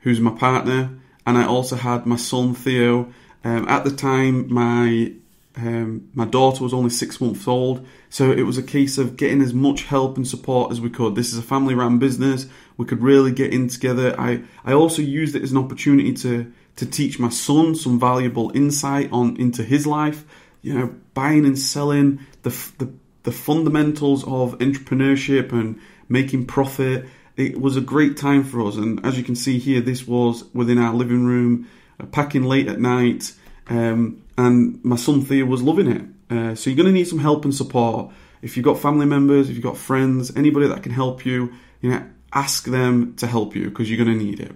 who's 0.00 0.20
my 0.20 0.30
partner, 0.30 1.00
and 1.26 1.36
I 1.36 1.46
also 1.46 1.74
had 1.74 2.06
my 2.06 2.16
son 2.16 2.54
Theo. 2.54 3.12
Um, 3.42 3.66
at 3.68 3.82
the 3.82 3.90
time, 3.90 4.52
my 4.52 5.12
um, 5.56 6.10
my 6.14 6.26
daughter 6.26 6.62
was 6.62 6.72
only 6.72 6.90
six 6.90 7.20
months 7.20 7.48
old, 7.48 7.86
so 8.16 8.32
it 8.32 8.44
was 8.44 8.56
a 8.56 8.62
case 8.62 8.96
of 8.96 9.18
getting 9.18 9.42
as 9.42 9.52
much 9.52 9.82
help 9.82 10.16
and 10.16 10.26
support 10.26 10.72
as 10.72 10.80
we 10.80 10.88
could. 10.88 11.14
This 11.14 11.34
is 11.34 11.38
a 11.38 11.42
family-run 11.42 11.98
business; 11.98 12.46
we 12.78 12.86
could 12.86 13.02
really 13.02 13.30
get 13.30 13.52
in 13.52 13.68
together. 13.68 14.18
I 14.18 14.42
I 14.64 14.72
also 14.72 15.02
used 15.02 15.36
it 15.36 15.42
as 15.42 15.52
an 15.52 15.58
opportunity 15.58 16.14
to 16.24 16.50
to 16.76 16.86
teach 16.86 17.18
my 17.18 17.28
son 17.28 17.74
some 17.74 18.00
valuable 18.00 18.50
insight 18.54 19.12
on 19.12 19.36
into 19.36 19.62
his 19.62 19.86
life. 19.86 20.24
You 20.62 20.78
know, 20.78 20.94
buying 21.12 21.44
and 21.44 21.58
selling 21.58 22.20
the 22.42 22.48
the, 22.78 22.90
the 23.24 23.32
fundamentals 23.32 24.24
of 24.24 24.56
entrepreneurship 24.60 25.52
and 25.52 25.78
making 26.08 26.46
profit 26.46 27.04
it 27.36 27.60
was 27.60 27.76
a 27.76 27.82
great 27.82 28.16
time 28.16 28.44
for 28.44 28.66
us. 28.66 28.76
And 28.76 29.04
as 29.04 29.18
you 29.18 29.24
can 29.24 29.36
see 29.36 29.58
here, 29.58 29.82
this 29.82 30.08
was 30.08 30.44
within 30.54 30.78
our 30.78 30.94
living 30.94 31.26
room, 31.26 31.68
uh, 32.00 32.06
packing 32.06 32.44
late 32.44 32.66
at 32.66 32.80
night, 32.80 33.34
um, 33.68 34.22
and 34.38 34.82
my 34.82 34.96
son 34.96 35.20
Theo 35.20 35.44
was 35.44 35.62
loving 35.62 35.90
it. 35.90 36.15
Uh, 36.30 36.54
so 36.54 36.70
you're 36.70 36.76
going 36.76 36.86
to 36.86 36.92
need 36.92 37.08
some 37.08 37.18
help 37.18 37.44
and 37.44 37.54
support. 37.54 38.12
If 38.42 38.56
you've 38.56 38.64
got 38.64 38.78
family 38.78 39.06
members, 39.06 39.48
if 39.48 39.54
you've 39.54 39.64
got 39.64 39.76
friends, 39.76 40.34
anybody 40.36 40.68
that 40.68 40.82
can 40.82 40.92
help 40.92 41.24
you, 41.24 41.52
you 41.80 41.90
know, 41.90 42.04
ask 42.32 42.64
them 42.64 43.14
to 43.16 43.26
help 43.26 43.54
you 43.54 43.68
because 43.68 43.90
you're 43.90 44.04
going 44.04 44.18
to 44.18 44.24
need 44.24 44.40
it. 44.40 44.52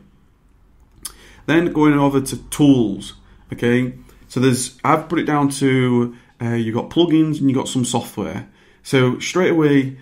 Then 1.47 1.73
going 1.73 1.95
over 1.95 2.21
to 2.21 2.37
tools, 2.51 3.15
okay. 3.53 3.95
So 4.29 4.39
there's 4.41 4.79
I've 4.85 5.09
put 5.09 5.19
it 5.19 5.25
down 5.25 5.49
to 5.51 6.15
uh, 6.41 6.51
you've 6.51 6.75
got 6.75 6.91
plugins 6.91 7.41
and 7.41 7.51
you've 7.51 7.57
got 7.57 7.69
some 7.69 7.85
software. 7.85 8.49
So 8.83 9.19
straight 9.19 9.51
away 9.51 9.99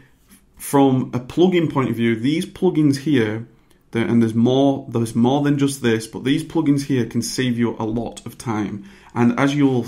from 0.56 1.10
a 1.14 1.20
plugin 1.20 1.72
point 1.72 1.90
of 1.90 1.96
view, 1.96 2.16
these 2.16 2.44
plugins 2.44 2.98
here, 2.98 3.46
and 3.92 4.20
there's 4.20 4.34
more, 4.34 4.86
there's 4.88 5.14
more 5.14 5.42
than 5.42 5.58
just 5.58 5.82
this, 5.82 6.06
but 6.06 6.24
these 6.24 6.44
plugins 6.44 6.84
here 6.84 7.06
can 7.06 7.22
save 7.22 7.58
you 7.58 7.76
a 7.78 7.84
lot 7.84 8.24
of 8.26 8.36
time. 8.36 8.84
And 9.14 9.38
as 9.38 9.54
you'll, 9.54 9.86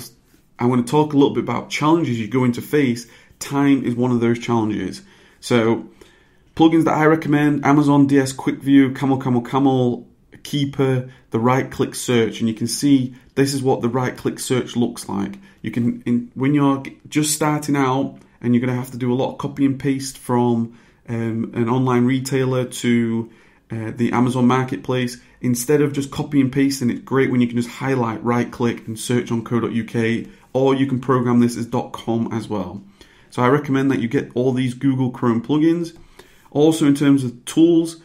I'm 0.61 0.69
going 0.69 0.85
to 0.85 0.91
talk 0.91 1.13
a 1.13 1.17
little 1.17 1.35
bit 1.35 1.43
about 1.43 1.71
challenges 1.71 2.19
you're 2.19 2.29
going 2.29 2.53
to 2.53 2.63
face. 2.63 3.07
Time 3.39 3.85
is 3.85 3.95
one 3.95 4.11
of 4.13 4.21
those 4.21 4.39
challenges. 4.39 5.03
So, 5.41 5.89
plugins 6.55 6.85
that 6.85 6.95
I 6.95 7.07
recommend: 7.07 7.65
Amazon 7.65 8.07
DS 8.07 8.33
Quick 8.33 8.59
View, 8.59 8.93
Camel 8.93 9.19
Camel 9.19 9.41
Camel, 9.41 10.07
Keepa, 10.43 11.11
the 11.31 11.39
right 11.39 11.71
click 11.71 11.95
search, 11.95 12.41
and 12.41 12.49
you 12.49 12.55
can 12.55 12.67
see 12.67 13.15
this 13.35 13.55
is 13.55 13.63
what 13.63 13.81
the 13.81 13.89
right 13.89 14.17
click 14.17 14.39
search 14.39 14.77
looks 14.77 15.09
like. 15.09 15.39
You 15.63 15.71
can, 15.71 16.03
in, 16.05 16.31
when 16.35 16.55
you're 16.55 16.83
just 17.09 17.35
starting 17.35 17.77
out 17.77 18.19
and 18.41 18.55
you're 18.55 18.65
going 18.65 18.75
to 18.75 18.81
have 18.81 18.91
to 18.93 18.99
do 18.99 19.13
a 19.13 19.15
lot 19.15 19.33
of 19.33 19.39
copy 19.39 19.65
and 19.65 19.79
paste 19.79 20.19
from 20.19 20.79
um, 21.09 21.53
an 21.55 21.69
online 21.69 22.05
retailer 22.05 22.65
to 22.65 23.31
uh, 23.71 23.93
the 23.95 24.13
Amazon 24.13 24.47
marketplace. 24.47 25.19
Instead 25.41 25.81
of 25.81 25.93
just 25.93 26.11
copy 26.11 26.41
and 26.41 26.53
pasting, 26.53 26.91
it's 26.91 27.01
great 27.01 27.31
when 27.31 27.41
you 27.41 27.47
can 27.47 27.57
just 27.57 27.69
highlight, 27.69 28.23
right 28.23 28.51
click, 28.51 28.87
and 28.87 28.99
search 28.99 29.31
on 29.31 29.45
co.uk, 29.45 30.27
or 30.53 30.75
you 30.75 30.87
can 30.87 31.01
program 31.01 31.41
this 31.41 31.57
as 31.57 31.69
.com 31.93 32.33
as 32.33 32.49
well. 32.49 32.83
So 33.31 33.43
I 33.43 33.49
recommend 33.49 33.91
that 33.91 34.01
you 34.01 34.09
get 34.09 34.31
all 34.35 34.53
these 34.53 34.75
Google 34.75 35.11
Chrome 35.11 35.43
plugins. 35.43 35.97
Also, 36.51 36.87
in 36.87 36.95
terms 36.95 37.23
of 37.23 37.45
tools, 37.45 37.99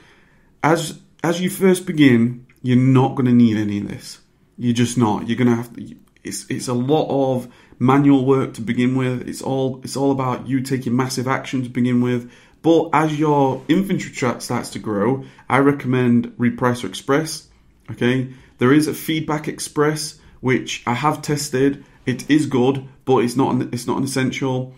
as 0.63 0.99
as 1.23 1.41
you 1.41 1.49
first 1.49 1.87
begin, 1.87 2.45
you're 2.61 2.77
not 2.77 3.15
going 3.15 3.25
to 3.25 3.33
need 3.33 3.57
any 3.57 3.79
of 3.79 3.87
this. 3.87 4.19
You're 4.57 4.73
just 4.73 4.97
not. 4.97 5.27
You're 5.27 5.37
going 5.37 5.49
to 5.49 5.55
have 5.55 5.73
to. 5.75 5.95
it's 6.23 6.45
it's 6.49 6.67
a 6.67 6.73
lot 6.73 7.07
of 7.09 7.51
manual 7.79 8.25
work 8.25 8.53
to 8.55 8.61
begin 8.61 8.95
with. 8.95 9.27
It's 9.27 9.41
all 9.41 9.81
it's 9.83 9.97
all 9.97 10.11
about 10.11 10.47
you 10.47 10.61
taking 10.61 10.95
massive 10.95 11.27
action 11.27 11.63
to 11.63 11.69
begin 11.69 12.01
with. 12.01 12.31
But 12.61 12.89
as 12.93 13.19
your 13.19 13.63
inventory 13.67 14.11
chart 14.11 14.41
starts 14.41 14.71
to 14.71 14.79
grow, 14.79 15.25
I 15.49 15.59
recommend 15.59 16.29
Repricer 16.37 16.85
Express. 16.85 17.47
Okay, 17.91 18.33
there 18.57 18.73
is 18.73 18.87
a 18.87 18.93
Feedback 18.93 19.47
Express 19.47 20.19
which 20.41 20.83
I 20.85 20.93
have 20.93 21.21
tested. 21.21 21.83
It 22.05 22.29
is 22.29 22.45
good, 22.45 22.87
but 23.05 23.17
it's 23.17 23.35
not 23.35 23.53
an, 23.55 23.69
it's 23.71 23.87
not 23.87 23.97
an 23.97 24.03
essential. 24.03 24.73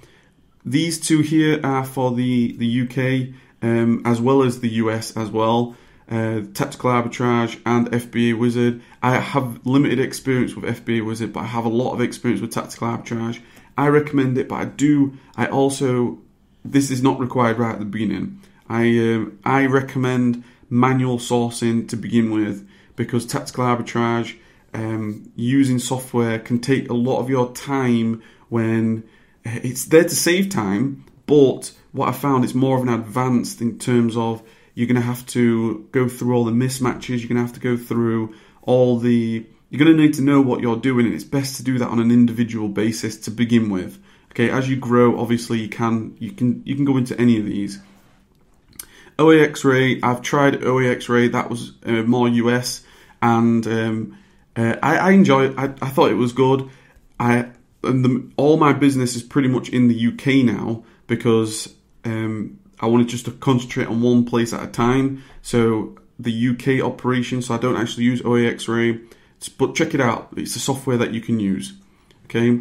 These 0.66 1.00
two 1.00 1.22
here 1.22 1.60
are 1.64 1.86
for 1.86 2.12
the 2.12 2.56
the 2.58 2.82
UK 2.82 3.34
um, 3.62 4.02
as 4.06 4.22
well 4.22 4.44
as 4.44 4.60
the 4.60 4.70
US 4.70 5.16
as 5.16 5.30
well. 5.30 5.76
Uh, 6.10 6.42
Tactical 6.54 6.90
Arbitrage 6.90 7.60
and 7.66 7.92
FBA 7.92 8.38
Wizard. 8.38 8.82
I 9.04 9.16
have 9.16 9.66
limited 9.66 10.00
experience 10.00 10.56
with 10.56 10.64
FBA 10.64 11.06
Wizard, 11.06 11.34
but 11.34 11.42
I 11.42 11.48
have 11.48 11.66
a 11.66 11.70
lot 11.70 11.94
of 11.94 12.02
experience 12.02 12.42
with 12.42 12.52
Tactical 12.52 12.88
Arbitrage. 12.88 13.42
I 13.78 13.88
recommend 13.88 14.38
it, 14.38 14.48
but 14.48 14.56
I 14.56 14.66
do. 14.66 15.18
I 15.36 15.48
also 15.48 16.20
this 16.64 16.92
is 16.92 17.02
not 17.02 17.20
required 17.20 17.58
right 17.58 17.74
at 17.74 17.80
the 17.80 17.86
beginning. 17.86 18.42
I 18.70 18.84
um, 19.00 19.40
I 19.44 19.66
recommend 19.66 20.44
manual 20.70 21.18
sourcing 21.18 21.88
to 21.90 21.98
begin 21.98 22.32
with 22.32 22.68
because 22.96 23.26
Tactical 23.26 23.66
Arbitrage 23.66 24.38
um, 24.78 25.32
using 25.36 25.80
software 25.80 26.38
can 26.38 26.60
take 26.60 26.90
a 26.90 26.94
lot 26.94 27.20
of 27.20 27.30
your 27.30 27.52
time 27.54 28.22
when 28.50 29.04
uh, 29.46 29.60
it's 29.64 29.86
there 29.86 30.04
to 30.04 30.16
save 30.16 30.50
time, 30.50 31.04
but 31.26 31.74
what 31.92 32.10
I 32.10 32.12
found 32.12 32.46
is 32.46 32.54
more 32.54 32.78
of 32.78 32.84
an 32.84 32.90
advanced 32.90 33.60
in 33.60 33.80
terms 33.80 34.16
of 34.16 34.44
you're 34.76 34.88
going 34.88 35.02
to 35.02 35.02
have 35.02 35.26
to 35.28 35.88
go 35.92 36.08
through 36.08 36.36
all 36.36 36.46
the 36.46 36.52
mismatches, 36.52 37.20
you're 37.20 37.30
going 37.30 37.38
to 37.38 37.42
have 37.42 37.54
to 37.54 37.60
go 37.60 37.76
through 37.76 38.36
all 38.62 39.00
the. 39.00 39.46
You're 39.70 39.84
going 39.84 39.98
to 39.98 40.02
need 40.02 40.14
to 40.14 40.22
know 40.22 40.40
what 40.40 40.62
you're 40.62 40.78
doing, 40.78 41.08
and 41.08 41.14
it's 41.16 41.26
best 41.26 41.58
to 41.58 41.64
do 41.64 41.78
that 41.80 41.90
on 41.90 42.00
an 42.00 42.12
individual 42.12 42.70
basis 42.70 43.18
to 43.22 43.32
begin 43.32 43.70
with. 43.70 44.02
Okay, 44.32 44.50
as 44.50 44.70
you 44.70 44.78
grow, 44.78 45.20
obviously 45.20 45.60
you 45.60 45.68
can 45.68 46.16
you 46.20 46.32
can 46.32 46.62
you 46.66 46.76
can 46.76 46.86
go 46.86 46.96
into 46.96 47.20
any 47.20 47.40
of 47.40 47.46
these. 47.46 47.80
OAX 49.18 49.64
Ray, 49.64 50.00
I've 50.02 50.22
tried 50.22 50.62
OAX 50.62 51.10
Ray. 51.10 51.28
That 51.28 51.50
was 51.50 51.74
uh, 51.84 52.04
more 52.04 52.30
US, 52.30 52.84
and 53.22 53.66
um, 53.68 54.18
uh, 54.58 54.76
I, 54.82 54.98
I 54.98 55.12
enjoy 55.12 55.46
it. 55.46 55.54
I, 55.58 55.66
I 55.66 55.90
thought 55.90 56.12
it 56.12 56.16
was 56.16 56.34
good. 56.34 56.70
I 57.20 57.48
and 57.84 58.04
the, 58.04 58.32
all 58.38 58.58
my 58.58 58.74
business 58.74 59.16
is 59.16 59.24
pretty 59.24 59.48
much 59.48 59.70
in 59.70 59.88
the 59.88 60.08
UK 60.08 60.44
now 60.44 60.84
because 61.06 61.74
um, 62.04 62.60
I 62.80 62.88
wanted 62.88 63.08
just 63.08 63.26
to 63.26 63.32
concentrate 63.32 63.88
on 63.88 64.02
one 64.02 64.26
place 64.26 64.52
at 64.52 64.64
a 64.64 64.68
time. 64.68 65.24
So 65.42 65.98
the 66.20 66.50
UK 66.50 66.84
operation, 66.84 67.42
so 67.42 67.54
I 67.54 67.58
don't 67.58 67.78
actually 67.78 68.06
use 68.06 68.22
OAX 68.24 68.68
Ray, 68.68 69.00
but 69.58 69.76
check 69.76 69.94
it 69.94 70.02
out. 70.02 70.30
It's 70.36 70.56
a 70.56 70.60
software 70.60 70.98
that 70.98 71.14
you 71.14 71.22
can 71.22 71.40
use. 71.40 71.74
Okay. 72.26 72.60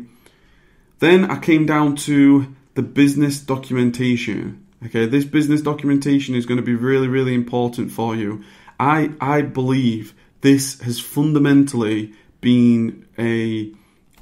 Then 0.99 1.31
I 1.31 1.39
came 1.39 1.67
down 1.67 1.97
to 1.97 2.55
the 2.75 2.83
business 2.83 3.41
documentation. 3.41 4.65
Okay, 4.85 5.07
this 5.07 5.25
business 5.25 5.63
documentation 5.63 6.35
is 6.35 6.47
going 6.47 6.59
to 6.59 6.63
be 6.63 6.75
really, 6.75 7.09
really 7.09 7.35
important 7.35 7.91
for 7.91 8.15
you. 8.15 8.45
I 8.79 9.11
I 9.21 9.43
believe 9.43 10.15
this 10.47 10.81
has 10.83 11.01
fundamentally 11.01 12.13
been 12.41 13.05
a 13.19 13.73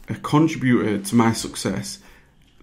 a 0.08 0.14
contributor 0.16 0.98
to 0.98 1.14
my 1.14 1.34
success 1.34 1.98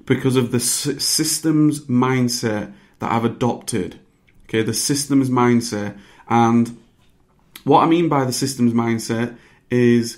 because 0.05 0.35
of 0.35 0.51
the 0.51 0.59
systems 0.59 1.81
mindset 1.81 2.73
that 2.99 3.11
I've 3.11 3.25
adopted. 3.25 3.99
Okay, 4.45 4.63
the 4.63 4.73
systems 4.73 5.29
mindset. 5.29 5.95
And 6.27 6.75
what 7.63 7.83
I 7.83 7.85
mean 7.85 8.09
by 8.09 8.25
the 8.25 8.33
systems 8.33 8.73
mindset 8.73 9.37
is 9.69 10.17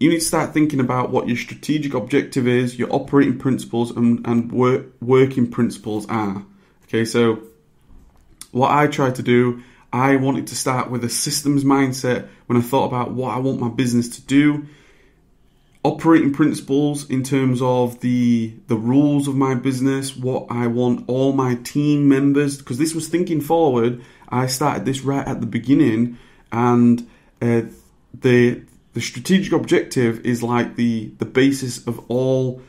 you 0.00 0.08
need 0.08 0.20
to 0.20 0.24
start 0.24 0.54
thinking 0.54 0.80
about 0.80 1.10
what 1.10 1.28
your 1.28 1.36
strategic 1.36 1.92
objective 1.92 2.48
is, 2.48 2.78
your 2.78 2.92
operating 2.92 3.38
principles, 3.38 3.90
and, 3.90 4.26
and 4.26 4.50
work, 4.50 4.86
working 5.02 5.50
principles 5.50 6.06
are. 6.08 6.44
Okay, 6.84 7.04
so 7.04 7.42
what 8.52 8.70
I 8.70 8.86
try 8.86 9.10
to 9.10 9.22
do, 9.22 9.62
I 9.94 10.16
wanted 10.16 10.48
to 10.48 10.56
start 10.56 10.90
with 10.90 11.04
a 11.04 11.08
systems 11.08 11.62
mindset 11.62 12.28
when 12.46 12.58
I 12.58 12.60
thought 12.60 12.86
about 12.86 13.12
what 13.12 13.32
I 13.32 13.38
want 13.38 13.60
my 13.60 13.68
business 13.68 14.08
to 14.16 14.22
do 14.22 14.66
operating 15.84 16.32
principles 16.32 17.08
in 17.10 17.22
terms 17.22 17.60
of 17.62 18.00
the 18.00 18.54
the 18.66 18.76
rules 18.76 19.28
of 19.28 19.36
my 19.36 19.54
business, 19.54 20.16
what 20.16 20.46
I 20.50 20.66
want 20.66 21.08
all 21.08 21.32
my 21.32 21.54
team 21.56 22.08
members 22.08 22.58
because 22.58 22.78
this 22.78 22.94
was 22.94 23.06
thinking 23.06 23.40
forward. 23.40 24.02
I 24.28 24.46
started 24.46 24.84
this 24.84 25.02
right 25.02 25.26
at 25.26 25.40
the 25.40 25.46
beginning, 25.46 26.18
and 26.50 27.08
uh, 27.40 27.62
the 28.12 28.62
the 28.94 29.00
strategic 29.00 29.52
objective 29.52 30.26
is 30.26 30.42
like 30.42 30.74
the 30.74 31.12
the 31.18 31.26
basis 31.26 31.86
of 31.86 32.04
all 32.10 32.62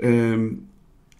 um, 0.00 0.68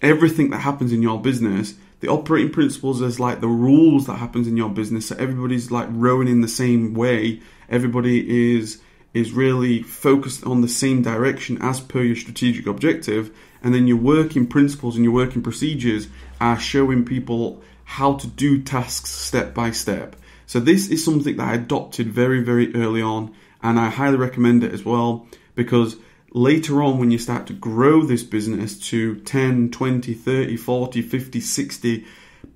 everything 0.02 0.50
that 0.50 0.58
happens 0.58 0.92
in 0.92 1.02
your 1.02 1.20
business. 1.20 1.74
The 2.00 2.09
operating 2.09 2.52
principles 2.52 3.00
is 3.00 3.18
like 3.18 3.40
the 3.40 3.48
rules 3.48 4.06
that 4.06 4.16
happens 4.16 4.46
in 4.46 4.56
your 4.56 4.68
business. 4.68 5.06
So 5.06 5.16
everybody's 5.18 5.70
like 5.70 5.88
rowing 5.90 6.28
in 6.28 6.40
the 6.42 6.48
same 6.48 6.94
way. 6.94 7.40
Everybody 7.68 8.54
is 8.54 8.80
is 9.14 9.32
really 9.32 9.82
focused 9.82 10.44
on 10.44 10.61
the 10.61 10.68
same 10.68 11.00
direction 11.00 11.56
as 11.62 11.80
per 11.80 12.02
your 12.02 12.16
strategic 12.16 12.66
objective, 12.66 13.35
and 13.62 13.74
then 13.74 13.87
your 13.87 13.96
working 13.96 14.46
principles 14.46 14.94
and 14.94 15.04
your 15.04 15.14
working 15.14 15.40
procedures 15.40 16.09
are 16.38 16.59
showing 16.59 17.02
people 17.02 17.62
how 17.85 18.14
to 18.14 18.26
do 18.26 18.61
tasks 18.61 19.11
step 19.11 19.54
by 19.54 19.70
step. 19.70 20.14
So 20.44 20.61
this 20.61 20.88
is 20.88 21.02
something 21.02 21.37
that 21.37 21.48
I 21.48 21.54
adopted 21.54 22.09
very, 22.09 22.42
very 22.42 22.74
early 22.74 23.00
on, 23.00 23.35
and 23.62 23.80
I 23.80 23.88
highly 23.88 24.18
recommend 24.18 24.62
it 24.62 24.72
as 24.72 24.85
well 24.85 25.26
because 25.54 25.96
later 26.37 26.83
on 26.83 26.99
when 26.99 27.11
you 27.11 27.16
start 27.16 27.46
to 27.46 27.55
grow 27.55 28.03
this 28.03 28.22
business 28.22 28.79
to 28.79 29.16
10, 29.20 29.70
20, 29.70 30.12
30, 30.12 30.57
40, 30.57 31.03
50, 31.03 31.40
60 31.40 32.07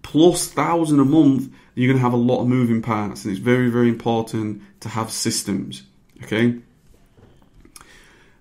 plus 0.03 0.49
thousand 0.49 1.01
a 1.01 1.05
month, 1.05 1.51
you're 1.75 1.89
going 1.89 1.97
to 1.97 2.03
have 2.03 2.13
a 2.13 2.17
lot 2.17 2.43
of 2.43 2.47
moving 2.47 2.83
parts, 2.83 3.25
and 3.25 3.33
it's 3.33 3.43
very, 3.43 3.71
very 3.71 3.89
important 3.89 4.63
to 4.81 4.91
have 4.91 5.11
systems. 5.11 5.85
Okay. 6.23 6.59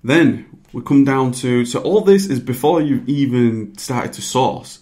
Then 0.03 0.61
we 0.73 0.81
come 0.83 1.05
down 1.05 1.31
to 1.31 1.65
so 1.65 1.79
all 1.81 2.01
this 2.01 2.27
is 2.27 2.41
before 2.41 2.81
you've 2.81 3.07
even 3.07 3.77
started 3.77 4.11
to 4.13 4.21
source, 4.21 4.79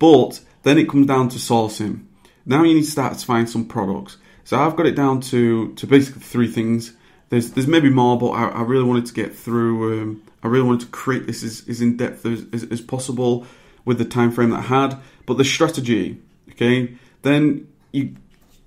but 0.00 0.40
then 0.64 0.76
it 0.76 0.88
comes 0.88 1.06
down 1.06 1.28
to 1.30 1.38
sourcing. 1.38 2.04
Now 2.44 2.64
you 2.64 2.74
need 2.74 2.84
to 2.84 2.90
start 2.90 3.16
to 3.16 3.24
find 3.24 3.48
some 3.48 3.64
products. 3.64 4.16
So 4.42 4.58
I've 4.58 4.74
got 4.74 4.86
it 4.86 4.96
down 4.96 5.20
to 5.22 5.72
to 5.74 5.86
basically 5.86 6.22
three 6.22 6.48
things. 6.48 6.94
There's 7.30 7.52
there's 7.52 7.66
maybe 7.66 7.88
more, 7.88 8.18
but 8.18 8.30
I, 8.30 8.48
I 8.48 8.62
really 8.62 8.84
wanted 8.84 9.06
to 9.06 9.14
get 9.14 9.34
through. 9.34 10.02
Um, 10.02 10.22
I 10.42 10.48
really 10.48 10.66
wanted 10.66 10.80
to 10.82 10.86
create 10.88 11.26
this 11.26 11.42
as, 11.42 11.64
as 11.68 11.80
in 11.80 11.96
depth 11.96 12.26
as, 12.26 12.44
as, 12.52 12.64
as 12.64 12.80
possible 12.80 13.46
with 13.84 13.98
the 13.98 14.04
time 14.04 14.30
frame 14.30 14.50
that 14.50 14.58
I 14.58 14.62
had. 14.62 14.98
But 15.26 15.38
the 15.38 15.44
strategy, 15.44 16.20
okay. 16.50 16.96
Then 17.22 17.68
you 17.92 18.16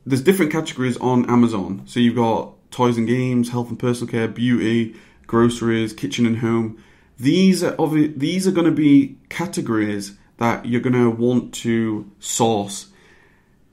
there's 0.05 0.21
different 0.21 0.51
categories 0.51 0.97
on 0.97 1.29
Amazon. 1.29 1.83
So 1.85 1.99
you've 1.99 2.15
got 2.15 2.53
toys 2.71 2.97
and 2.97 3.07
games, 3.07 3.49
health 3.49 3.69
and 3.69 3.79
personal 3.79 4.11
care, 4.11 4.27
beauty, 4.27 4.95
groceries, 5.27 5.93
kitchen 5.93 6.25
and 6.25 6.39
home. 6.39 6.83
These 7.19 7.63
are 7.63 7.73
obvi- 7.73 8.17
these 8.17 8.47
are 8.47 8.51
going 8.51 8.65
to 8.65 8.71
be 8.71 9.17
categories 9.29 10.17
that 10.37 10.65
you're 10.65 10.81
going 10.81 10.93
to 10.93 11.09
want 11.09 11.53
to 11.55 12.09
source. 12.19 12.87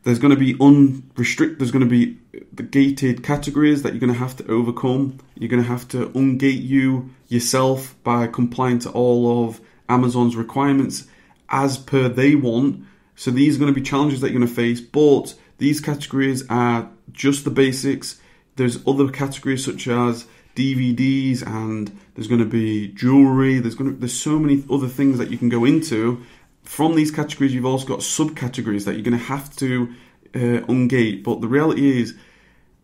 There's 0.03 0.19
going 0.19 0.35
to 0.35 0.41
be 0.41 0.57
unrestricted. 0.61 1.59
There's 1.59 1.71
going 1.71 1.85
to 1.85 1.91
be 1.91 2.19
the 2.53 2.63
gated 2.63 3.23
categories 3.23 3.83
that 3.83 3.93
you're 3.93 4.01
going 4.01 4.13
to 4.13 4.19
have 4.19 4.37
to 4.37 4.51
overcome. 4.51 5.19
You're 5.35 5.51
going 5.51 5.63
to 5.63 5.69
have 5.69 5.87
to 5.89 6.09
ungate 6.11 6.63
you 6.63 7.11
yourself 7.29 7.95
by 8.03 8.27
complying 8.27 8.79
to 8.81 8.91
all 8.91 9.47
of 9.47 9.61
Amazon's 9.89 10.37
requirements 10.37 11.07
as 11.51 11.77
per 11.77 12.09
they 12.09 12.35
want. 12.35 12.85
So 13.15 13.31
these 13.31 13.57
are 13.57 13.59
going 13.59 13.75
to 13.75 13.79
be 13.79 13.85
challenges 13.85 14.21
that 14.21 14.31
you're 14.31 14.39
going 14.39 14.49
to 14.49 14.55
face, 14.55 14.81
but 14.81 15.35
these 15.59 15.81
categories 15.81 16.45
are 16.49 16.89
just 17.13 17.45
the 17.45 17.51
basics. 17.51 18.19
There's 18.57 18.87
other 18.87 19.11
categories 19.11 19.65
such 19.65 19.89
as 19.89 20.27
DVDs 20.57 21.47
and 21.47 21.99
there's 22.15 22.27
going 22.27 22.41
to 22.41 22.47
be 22.47 22.89
jewelry. 22.89 23.59
There's 23.59 23.75
going 23.75 23.93
to 23.93 23.97
there's 23.97 24.19
so 24.19 24.39
many 24.39 24.65
other 24.71 24.89
things 24.89 25.19
that 25.19 25.31
you 25.31 25.39
can 25.39 25.49
go 25.49 25.65
into. 25.65 26.25
From 26.63 26.95
these 26.95 27.11
categories, 27.11 27.55
you've 27.55 27.67
also 27.67 27.87
got 27.87 28.01
subcategories 28.01 28.85
that 28.85 28.95
you're 28.95 29.03
going 29.03 29.19
to 29.19 29.25
have 29.25 29.55
to 29.57 29.95
uh, 30.35 30.65
ungate. 30.69 31.25
But 31.25 31.41
the 31.41 31.49
reality 31.49 32.01
is, 32.01 32.15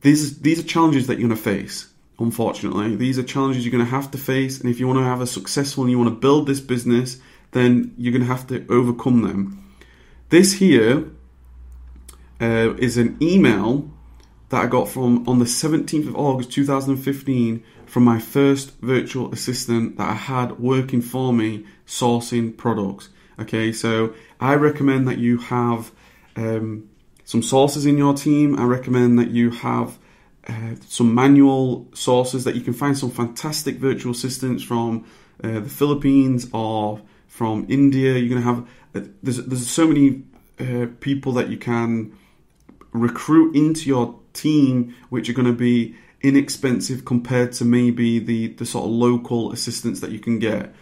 these 0.02 0.38
these 0.40 0.60
are 0.60 0.66
challenges 0.66 1.06
that 1.06 1.18
you're 1.18 1.28
going 1.28 1.36
to 1.36 1.42
face. 1.42 1.88
Unfortunately, 2.18 2.96
these 2.96 3.18
are 3.18 3.22
challenges 3.22 3.64
you're 3.64 3.72
going 3.72 3.84
to 3.84 3.90
have 3.90 4.10
to 4.12 4.18
face. 4.18 4.60
And 4.60 4.70
if 4.70 4.80
you 4.80 4.86
want 4.86 4.98
to 4.98 5.04
have 5.04 5.20
a 5.20 5.26
successful 5.26 5.84
and 5.84 5.90
you 5.90 5.98
want 5.98 6.10
to 6.10 6.16
build 6.16 6.46
this 6.46 6.60
business, 6.60 7.18
then 7.52 7.94
you're 7.96 8.12
going 8.12 8.22
to 8.22 8.28
have 8.28 8.46
to 8.48 8.66
overcome 8.70 9.22
them. 9.22 9.62
This 10.30 10.54
here 10.54 11.10
uh, 12.40 12.74
is 12.76 12.96
an 12.96 13.18
email 13.20 13.90
that 14.48 14.64
I 14.64 14.66
got 14.66 14.88
from 14.88 15.28
on 15.28 15.38
the 15.38 15.44
17th 15.44 16.08
of 16.08 16.16
August 16.16 16.52
2015 16.52 17.64
from 17.86 18.04
my 18.04 18.18
first 18.18 18.72
virtual 18.80 19.32
assistant 19.32 19.96
that 19.98 20.08
I 20.08 20.14
had 20.14 20.58
working 20.58 21.02
for 21.02 21.32
me 21.32 21.66
sourcing 21.86 22.56
products. 22.56 23.08
Okay, 23.38 23.70
so 23.72 24.14
I 24.40 24.54
recommend 24.54 25.06
that 25.08 25.18
you 25.18 25.38
have 25.38 25.92
um, 26.36 26.88
some 27.24 27.42
sources 27.42 27.84
in 27.84 27.98
your 27.98 28.14
team. 28.14 28.58
I 28.58 28.64
recommend 28.64 29.18
that 29.18 29.30
you 29.30 29.50
have 29.50 29.98
uh, 30.48 30.76
some 30.86 31.14
manual 31.14 31.88
sources 31.92 32.44
that 32.44 32.54
you 32.54 32.62
can 32.62 32.72
find 32.72 32.96
some 32.96 33.10
fantastic 33.10 33.76
virtual 33.76 34.12
assistants 34.12 34.62
from 34.62 35.04
uh, 35.44 35.60
the 35.60 35.68
Philippines 35.68 36.48
or 36.52 37.02
from 37.26 37.66
India. 37.68 38.16
You're 38.16 38.28
going 38.28 38.42
to 38.42 38.48
have 38.48 38.68
uh, 38.94 39.08
there's 39.22 39.44
there's 39.44 39.68
so 39.68 39.86
many 39.86 40.22
uh, 40.58 40.86
people 41.00 41.32
that 41.32 41.50
you 41.50 41.58
can 41.58 42.16
recruit 42.92 43.54
into 43.54 43.86
your 43.86 44.18
team, 44.32 44.94
which 45.10 45.28
are 45.28 45.34
going 45.34 45.46
to 45.46 45.52
be 45.52 45.94
inexpensive 46.22 47.04
compared 47.04 47.52
to 47.52 47.64
maybe 47.64 48.18
the 48.18 48.48
the 48.48 48.64
sort 48.64 48.86
of 48.86 48.92
local 48.92 49.52
assistants 49.52 50.00
that 50.00 50.10
you 50.10 50.20
can 50.20 50.38
get. 50.38 50.74